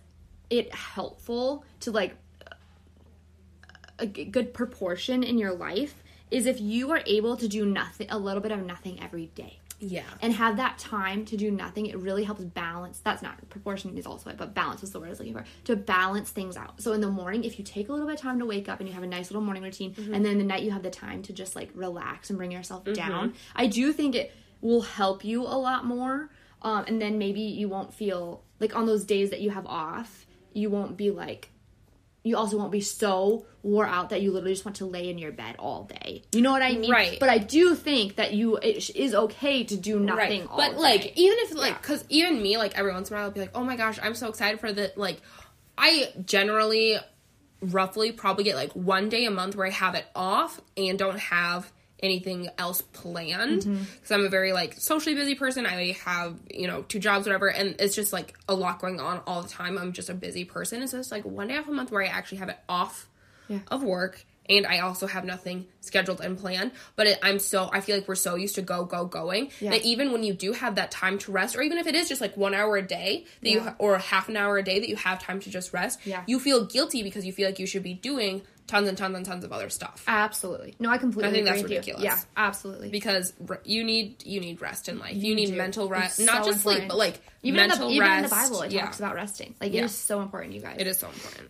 [0.49, 2.15] it helpful to like
[3.99, 8.07] a g- good proportion in your life is if you are able to do nothing,
[8.09, 9.58] a little bit of nothing every day.
[9.79, 10.03] Yeah.
[10.21, 12.99] and have that time to do nothing, it really helps balance.
[12.99, 15.45] That's not proportion is also it, but balance is the word I was looking for.
[15.65, 16.81] To balance things out.
[16.81, 18.79] So in the morning, if you take a little bit of time to wake up
[18.79, 20.89] and you have a nice little morning routine, and then the night you have the
[20.89, 25.23] time to just like relax and bring yourself down, I do think it will help
[25.23, 26.29] you a lot more.
[26.61, 30.25] Um, and then maybe you won't feel like on those days that you have off,
[30.53, 31.51] you won't be like
[32.23, 35.17] you also won't be so wore out that you literally just want to lay in
[35.17, 36.23] your bed all day.
[36.33, 36.91] You know what I mean?
[36.91, 37.19] Right.
[37.19, 40.47] But I do think that you it is okay to do nothing.
[40.47, 43.25] All But like, even if like, because even me, like every once in a while,
[43.25, 45.21] I'll be like, oh my gosh, I'm so excited for the like.
[45.81, 46.97] I generally,
[47.61, 51.17] roughly, probably get like one day a month where I have it off and don't
[51.17, 51.71] have
[52.01, 54.13] anything else planned because Mm-hmm.
[54.13, 55.65] I'm a very like socially busy person.
[55.65, 59.21] I have you know two jobs, whatever, and it's just like a lot going on
[59.27, 59.77] all the time.
[59.77, 62.01] I'm just a busy person, and so it's like one day off a month where
[62.03, 63.07] I actually have it off
[63.47, 63.59] Yeah.
[63.69, 66.71] of work and I also have nothing scheduled and planned.
[66.95, 69.71] But it, I'm so I feel like we're so used to go go going Yeah.
[69.71, 72.09] that even when you do have that time to rest, or even if it is
[72.09, 73.63] just like one hour a day that you Yeah.
[73.63, 76.23] ha- or half an hour a day that you have time to just rest, Yeah.
[76.27, 79.25] you feel guilty because you feel like you should be doing tons and tons and
[79.25, 80.03] tons of other stuff.
[80.07, 80.75] absolutely.
[80.79, 81.67] No, I completely I think that's you.
[81.67, 82.03] ridiculous.
[82.03, 82.89] Yeah, absolutely.
[82.89, 85.15] because re- you need you need rest in life.
[85.15, 85.55] You, need do.
[85.55, 88.23] mental rest, It's not so just sleep, but like even mental in the, even rest.
[88.25, 88.81] in the Bible, it yeah.
[88.85, 89.55] talks about resting.
[89.59, 89.81] Like Yeah.
[89.81, 90.75] it is so important, you guys.
[90.79, 91.49] It is so important.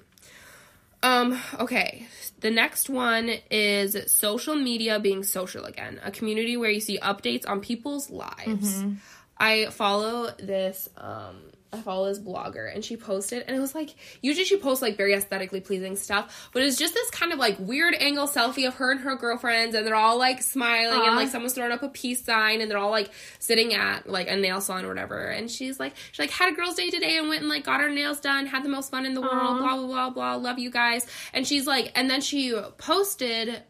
[1.01, 2.07] Um, okay.
[2.41, 5.99] The next one is social media being social again.
[6.03, 8.81] A community where you see updates on people's lives.
[8.81, 8.93] Mm-hmm.
[9.37, 11.37] I follow this um
[11.71, 14.97] I follow this blogger and she posted and it was like usually she posts like
[14.97, 18.75] very aesthetically pleasing stuff, but it's just this kind of like weird angle selfie of
[18.75, 21.31] her and her girlfriends and they're all like smiling and like uh-huh.
[21.31, 24.61] someone's throwing up a peace sign and they're all like sitting at like a nail
[24.61, 27.41] salon or whatever and she's like she like had a girls day today and went
[27.41, 29.59] and like got her nails done had the most fun in the world uh-huh.
[29.59, 33.61] blah blah blah blah love you guys and she's like and then she posted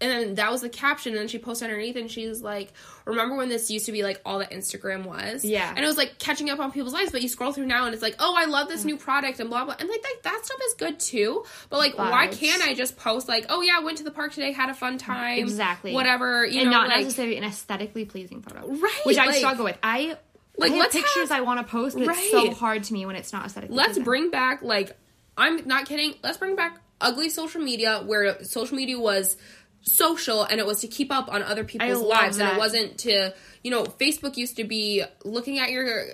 [0.00, 2.72] and then that was the caption and then she posted underneath and she's like
[3.04, 5.68] remember when this used to be like all that instagram was Yeah.
[5.70, 7.94] and it was like catching up on people's lives but you scroll through now and
[7.94, 10.44] it's like oh i love this new product and blah blah and like that, that
[10.44, 13.84] stuff is good too but like why can't i just post like oh yeah i
[13.84, 15.92] went to the park today had a fun time Exactly.
[15.94, 18.66] whatever you and know not like necessarily an aesthetically pleasing photo.
[18.68, 19.78] Right, Which I like- struggle with.
[19.82, 20.16] I
[20.56, 23.16] Like, I pictures have- I want to post, but it's so hard to me when
[23.16, 24.04] it's not aesthetically let's pleasing.
[24.04, 24.96] bring back like
[25.36, 29.36] i'm not kidding let's bring back ugly social media where social media was
[29.84, 33.32] social and it was to keep up on other people's lives and it wasn't to
[33.62, 36.06] you know facebook used to be looking at your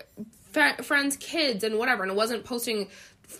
[0.50, 2.88] fa- friends kids and whatever and it wasn't posting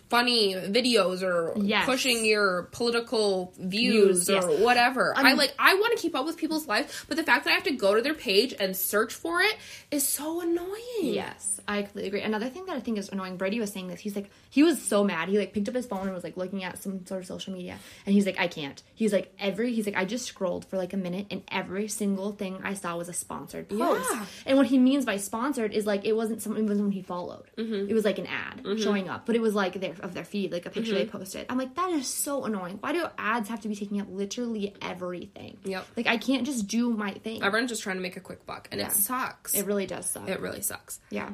[0.09, 1.85] funny videos or Yes.
[1.85, 4.61] pushing your political views, Views, or yes.
[4.61, 5.13] whatever.
[5.17, 7.51] I Um, like I want to keep up with people's lives, but the fact that
[7.51, 9.57] I have to go to their page and search for it
[9.91, 10.77] is so annoying.
[11.03, 12.21] Yes, I completely agree.
[12.23, 13.99] Another thing that I think is annoying, Brady was saying this.
[13.99, 15.29] He's like, he was so mad.
[15.29, 17.53] He like picked up his phone and was like looking at some sort of social
[17.55, 18.83] media, and he's like, I can't.
[18.95, 22.33] He's like, every he's like, I just scrolled for like a minute, and every single
[22.33, 24.07] thing I saw was a sponsored post.
[24.13, 24.27] Yeah.
[24.47, 27.03] And what he means by sponsored is like it wasn't someone, it was someone he
[27.03, 27.51] followed.
[27.57, 27.89] Mm-hmm.
[27.89, 30.53] It was like an ad showing up, but it was like their of their feed,
[30.53, 31.17] like a picture they Mm-hmm.
[31.19, 31.47] posted.
[31.49, 32.79] I'm like, that is so annoying.
[32.81, 35.59] Why do ads have to be taking up literally everything?
[35.65, 35.87] Yep.
[35.97, 37.43] Like I can't just do my thing.
[37.43, 38.89] Everyone's just trying to make a quick buck, and Yeah.
[38.89, 39.55] it sucks.
[39.55, 40.29] It really does suck.
[40.29, 40.99] it really sucks.
[41.11, 41.31] yeah.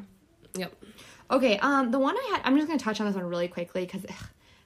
[0.54, 0.72] Yep.
[1.31, 3.85] Okay, um, the one I had, I'm just gonna touch on this one really quickly
[3.85, 4.07] because,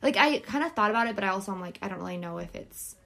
[0.03, 2.19] like, I kind of thought about it, but I also am like, I don't really
[2.19, 2.97] know if it's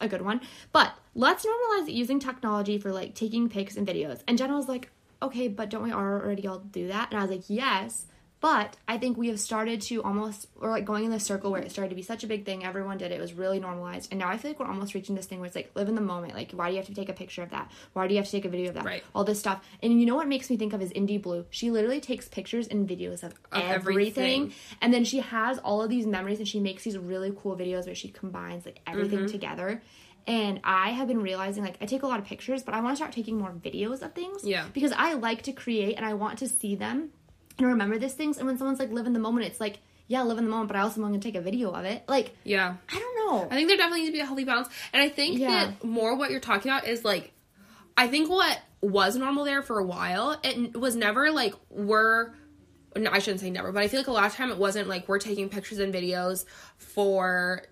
[0.00, 0.40] a good one.
[0.72, 4.22] But let's normalize using technology for like taking pics and videos.
[4.26, 4.90] And Jenna was like,
[5.22, 7.10] okay, but don't we already all do that?
[7.10, 8.06] And I was like, yes.
[8.44, 11.62] But I think we have started to almost, or like going in the circle where
[11.62, 12.62] it started to be such a big thing.
[12.62, 13.14] Everyone did it.
[13.14, 14.08] It was really normalized.
[14.10, 15.94] And now I feel like we're almost reaching this thing where it's like, live in
[15.94, 16.34] the moment.
[16.34, 17.72] Like, why do you have to take a picture of that?
[17.94, 18.84] Why do you have to take a video of that?
[18.84, 19.02] Right.
[19.14, 19.64] All this stuff.
[19.82, 21.46] And you know what makes me think of is Indie Blue.
[21.48, 23.72] She literally takes pictures and videos of, everything.
[23.72, 24.52] everything.
[24.82, 27.86] And then she has all of these memories and she makes these really cool videos
[27.86, 29.28] where she combines like everything Mm-hmm.
[29.28, 29.82] together.
[30.26, 32.92] And I have been realizing like I take a lot of pictures, but I want
[32.92, 34.44] to start taking more videos of things.
[34.44, 34.66] Yeah.
[34.74, 37.08] Because I like to create and I want to see them
[37.58, 38.38] and remember these things.
[38.38, 40.68] And when someone's like live in the moment, it's like, yeah, live in the moment,
[40.68, 42.04] but I also want to take a video of it.
[42.08, 42.74] Like, Yeah.
[42.92, 43.48] I don't know.
[43.50, 44.68] I think there definitely needs to be a healthy balance.
[44.92, 45.48] And I think Yeah.
[45.66, 47.32] that more what you're talking about is like,
[47.96, 52.32] I think what was normal there for a while, it was never like we're,
[52.96, 54.88] no, I shouldn't say never, but I feel like a lot of time it wasn't
[54.88, 56.44] like we're taking pictures and videos
[56.76, 57.62] for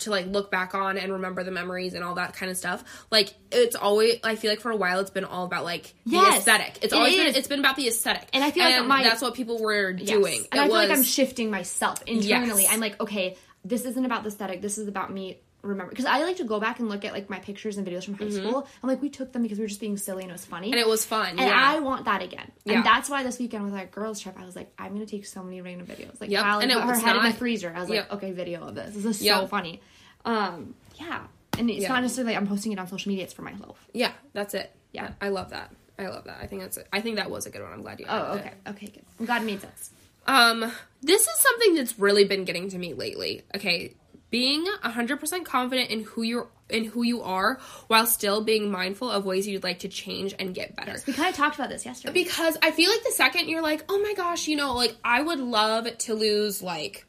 [0.00, 2.84] to like look back on and remember the memories and all that kind of stuff.
[3.10, 6.18] Like it's always I feel like for a while it's been all about like the
[6.18, 6.78] aesthetic.
[6.82, 8.28] It's it always been it's been about the aesthetic.
[8.32, 10.08] And I feel like my- that's what people were Yes.
[10.08, 10.46] doing.
[10.52, 12.62] And I It feel like I'm shifting myself internally.
[12.64, 12.72] Yes.
[12.72, 14.62] I'm like, okay, this isn't about the aesthetic.
[14.62, 15.38] This is about me.
[15.62, 18.04] Remember, because I like to go back and look at like my pictures and videos
[18.04, 18.66] from high school.
[18.82, 20.68] I'm like, we took them because we were just being silly and it was funny,
[20.68, 20.72] Mm-hmm.
[20.74, 21.28] and it was fun.
[21.30, 21.52] and yeah.
[21.54, 22.50] I want that again.
[22.64, 22.74] Yeah.
[22.76, 25.26] And that's why this weekend with our girls trip, I was like, I'm gonna take
[25.26, 26.20] so many random videos.
[26.20, 26.42] Like, Yep.
[26.42, 27.72] Kyle And it put her head in the freezer.
[27.76, 28.10] I was Yep.
[28.10, 28.94] like, okay, video of this.
[28.94, 29.80] This is so funny.
[30.24, 31.22] Um, yeah.
[31.58, 31.88] And it's Yeah.
[31.88, 33.24] not necessarily I'm posting it on social media.
[33.24, 33.78] It's for myself.
[33.92, 34.72] Yeah, that's it.
[34.92, 35.10] Yeah.
[35.20, 35.72] I love that.
[35.98, 36.38] I love that.
[36.40, 36.78] I think that's.
[36.78, 36.88] It.
[36.92, 37.72] I think that was a good one.
[37.72, 38.06] I'm glad you.
[38.08, 38.70] Oh, okay, It.
[38.70, 39.02] okay, good.
[39.18, 39.90] I'm glad it made sense.
[40.26, 40.60] Um,
[41.02, 43.42] this is something that's really been getting to me lately.
[43.54, 43.94] Okay,
[44.30, 47.58] being 100% confident in who you're in who you are
[47.88, 50.96] while still being mindful of ways you'd like to change and get better.
[51.04, 52.12] We kind of talked about this yesterday.
[52.14, 55.20] Because I feel like the second you're like, oh my gosh, you know, like I
[55.20, 57.06] would love to lose like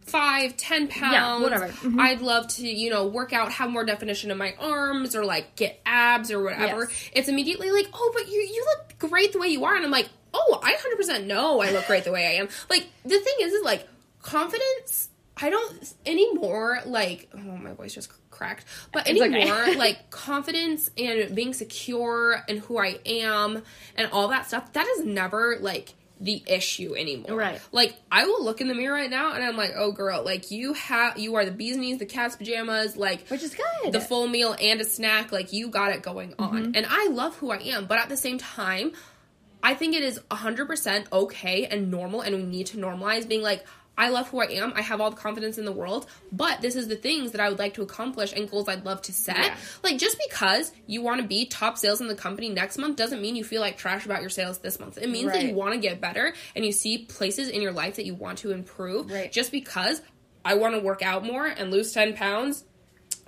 [0.00, 1.12] five, ten pounds.
[1.12, 1.68] Yeah, whatever.
[1.68, 2.00] Mhm.
[2.00, 5.54] I'd love to, you know, work out, have more definition in my arms, or like
[5.54, 6.88] get abs or whatever.
[6.90, 7.10] Yes.
[7.12, 9.90] It's immediately like, oh, but you you look great the way you are, and I'm
[9.92, 12.48] like, oh, I 100% know I look great the way I am.
[12.68, 13.86] Like the thing is, is like
[14.22, 15.08] confidence.
[15.40, 16.80] I don't anymore.
[16.84, 18.64] Like, oh, my voice just cracked.
[18.92, 19.42] But It's okay.
[19.42, 23.62] anymore, like confidence and being secure and who I am
[23.96, 24.72] and all that stuff.
[24.72, 27.36] That is never like the issue anymore.
[27.36, 27.60] Right.
[27.72, 30.50] Like I will look in the mirror right now and I'm like, oh girl, like
[30.50, 33.92] you have you are the bee's knees, the cat's pajamas, like Which is good.
[33.92, 35.32] the full meal and a snack.
[35.32, 36.72] Like you got it going on, mm-hmm.
[36.74, 37.86] and I love who I am.
[37.86, 38.92] But at the same time,
[39.62, 43.64] I think it is 100% okay and normal, and we need to normalize being like,
[43.98, 44.72] I love who I am.
[44.76, 47.48] I have all the confidence in the world, but this is the things that I
[47.48, 49.36] would like to accomplish and goals I'd love to set.
[49.36, 49.56] Yeah.
[49.82, 53.20] Like, just because you want to be top sales in the company next month doesn't
[53.20, 54.98] mean you feel like trash about your sales this month.
[54.98, 57.96] It means that you want to get better and you see places in your life
[57.96, 59.10] that you want to improve.
[59.10, 59.32] Right.
[59.32, 60.00] Just because
[60.44, 62.64] I want to work out more and lose 10 pounds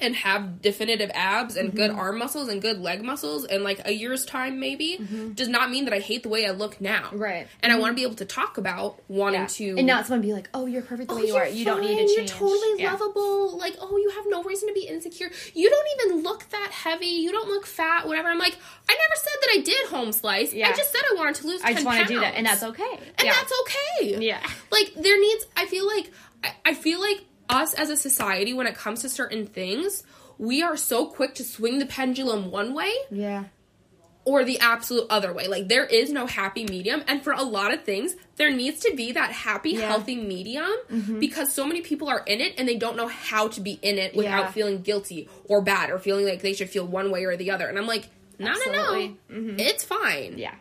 [0.01, 1.98] and have definitive abs and good Mm-hmm.
[2.01, 4.98] arm muscles and good leg muscles in like a year's time maybe
[5.34, 7.03] does not mean that I hate the way I look now.
[7.09, 7.18] Mm-hmm.
[7.18, 7.46] Right.
[7.62, 9.46] And I want to be able to talk about wanting Yeah.
[9.46, 11.46] to and not someone be like, "Oh, you're perfect the way you are.
[11.46, 12.92] You don't need fine, to You're totally Yeah.
[12.92, 13.59] lovable.
[13.59, 15.30] Like, oh, you have no reason to be insecure.
[15.55, 17.07] You don't even look that heavy.
[17.07, 18.07] You don't look fat.
[18.07, 18.28] Whatever.
[18.28, 18.57] I'm like,
[18.88, 20.53] I never said that I did home slice.
[20.53, 20.68] Yeah.
[20.68, 21.61] I just said I wanted to lose.
[21.62, 22.98] I just want want to do that, and that's okay.
[23.18, 23.32] and yeah.
[23.32, 24.16] that's okay.
[24.24, 24.40] Yeah.
[24.70, 26.11] Like there needs I feel like
[26.44, 30.03] I, I feel like us as a society when it comes to certain things,
[30.38, 33.44] we are so quick to swing the pendulum one way yeah.
[34.24, 35.48] or the absolute other way.
[35.48, 38.94] Like there is no happy medium and for a lot of things there needs to
[38.96, 39.80] be that happy Yeah.
[39.80, 39.88] Mm-hmm.
[39.90, 43.61] healthy medium because so many people are in it and they don't know how to
[43.61, 44.51] be in it without Yeah.
[44.51, 47.66] feeling guilty or bad or feeling like they should feel one way or the other.
[47.68, 48.92] And I'm like, no, no, no.
[49.30, 49.61] Mm-hmm.
[49.61, 50.38] It's fine.
[50.38, 50.55] Yeah.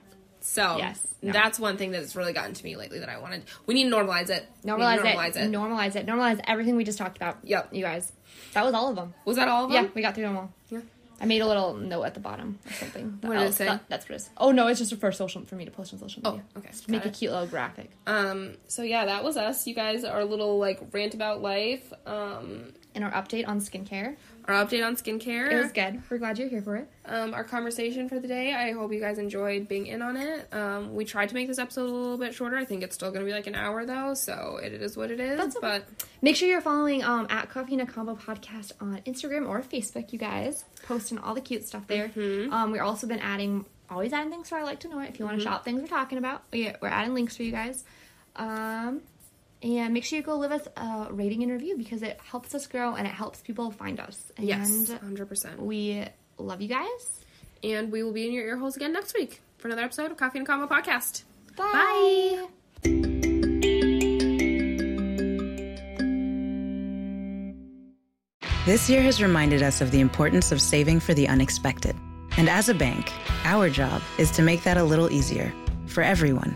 [0.49, 1.05] So Yes.
[1.21, 1.31] No.
[1.31, 3.43] that's one thing that's really gotten to me lately that I wanted.
[3.67, 4.47] We need to normalize it.
[4.63, 5.51] We need to Normalize, normalize it.
[5.51, 6.05] Normalize it.
[6.07, 7.37] Normalize everything we just talked about.
[7.43, 7.73] Yep.
[7.73, 8.11] You guys.
[8.53, 9.13] That was all of them.
[9.25, 9.85] Was that all of them?
[9.85, 10.51] Yeah, we got through them all.
[10.69, 10.79] Yeah.
[11.21, 13.19] I made a little note at the bottom or something.
[13.21, 13.65] What did it say?
[13.65, 14.29] that- that's what it is.
[14.37, 16.31] Oh no, it's just for social for me to post on social media.
[16.31, 16.45] Oh, media.
[16.57, 16.69] okay.
[16.71, 17.91] Just make Got a cute little graphic.
[18.07, 18.53] Um.
[18.67, 19.67] So yeah, that was us.
[19.67, 21.91] You guys, our little like rant about life.
[22.07, 22.71] Um.
[22.95, 24.15] And our update on skincare.
[24.49, 25.51] Our update on skincare.
[25.51, 26.01] It was good.
[26.09, 26.89] We're glad you're here for it.
[27.05, 28.51] um, our conversation for the day.
[28.53, 30.51] I hope you guys enjoyed being in on it.
[30.51, 32.57] Um, we tried to make this episode a little bit shorter.
[32.57, 35.11] I think it's still going to be like an hour though, so it is what
[35.11, 35.37] it is.
[35.37, 35.81] That's okay.
[35.87, 39.61] But Make sure you're following um, at Coffee and a Convo Podcast on Instagram or
[39.61, 40.65] Facebook, you guys.
[40.83, 42.09] Posting all the cute stuff there.
[42.09, 42.51] Mm-hmm.
[42.51, 45.09] Um, we've also been adding, always adding things for I like to know it.
[45.09, 45.45] If you want Mm-hmm.
[45.45, 47.83] to shop things we're talking about, we, we're adding links for you guys.
[48.35, 49.01] Um,
[49.61, 52.67] and make sure you go leave us a rating and review because it helps us
[52.67, 54.31] grow and it helps people find us.
[54.37, 55.61] And yes, hundred percent.
[55.61, 56.05] we
[56.37, 57.25] love you guys.
[57.61, 60.17] And we will be in your ear holes again next week for another episode of
[60.17, 61.23] Coffee and Convo Podcast.
[61.57, 62.47] Bye.
[68.65, 71.95] This year has reminded us of the importance of saving for the unexpected.
[72.37, 73.11] And as a bank,
[73.43, 75.51] our job is to make that a little easier
[75.87, 76.55] for everyone.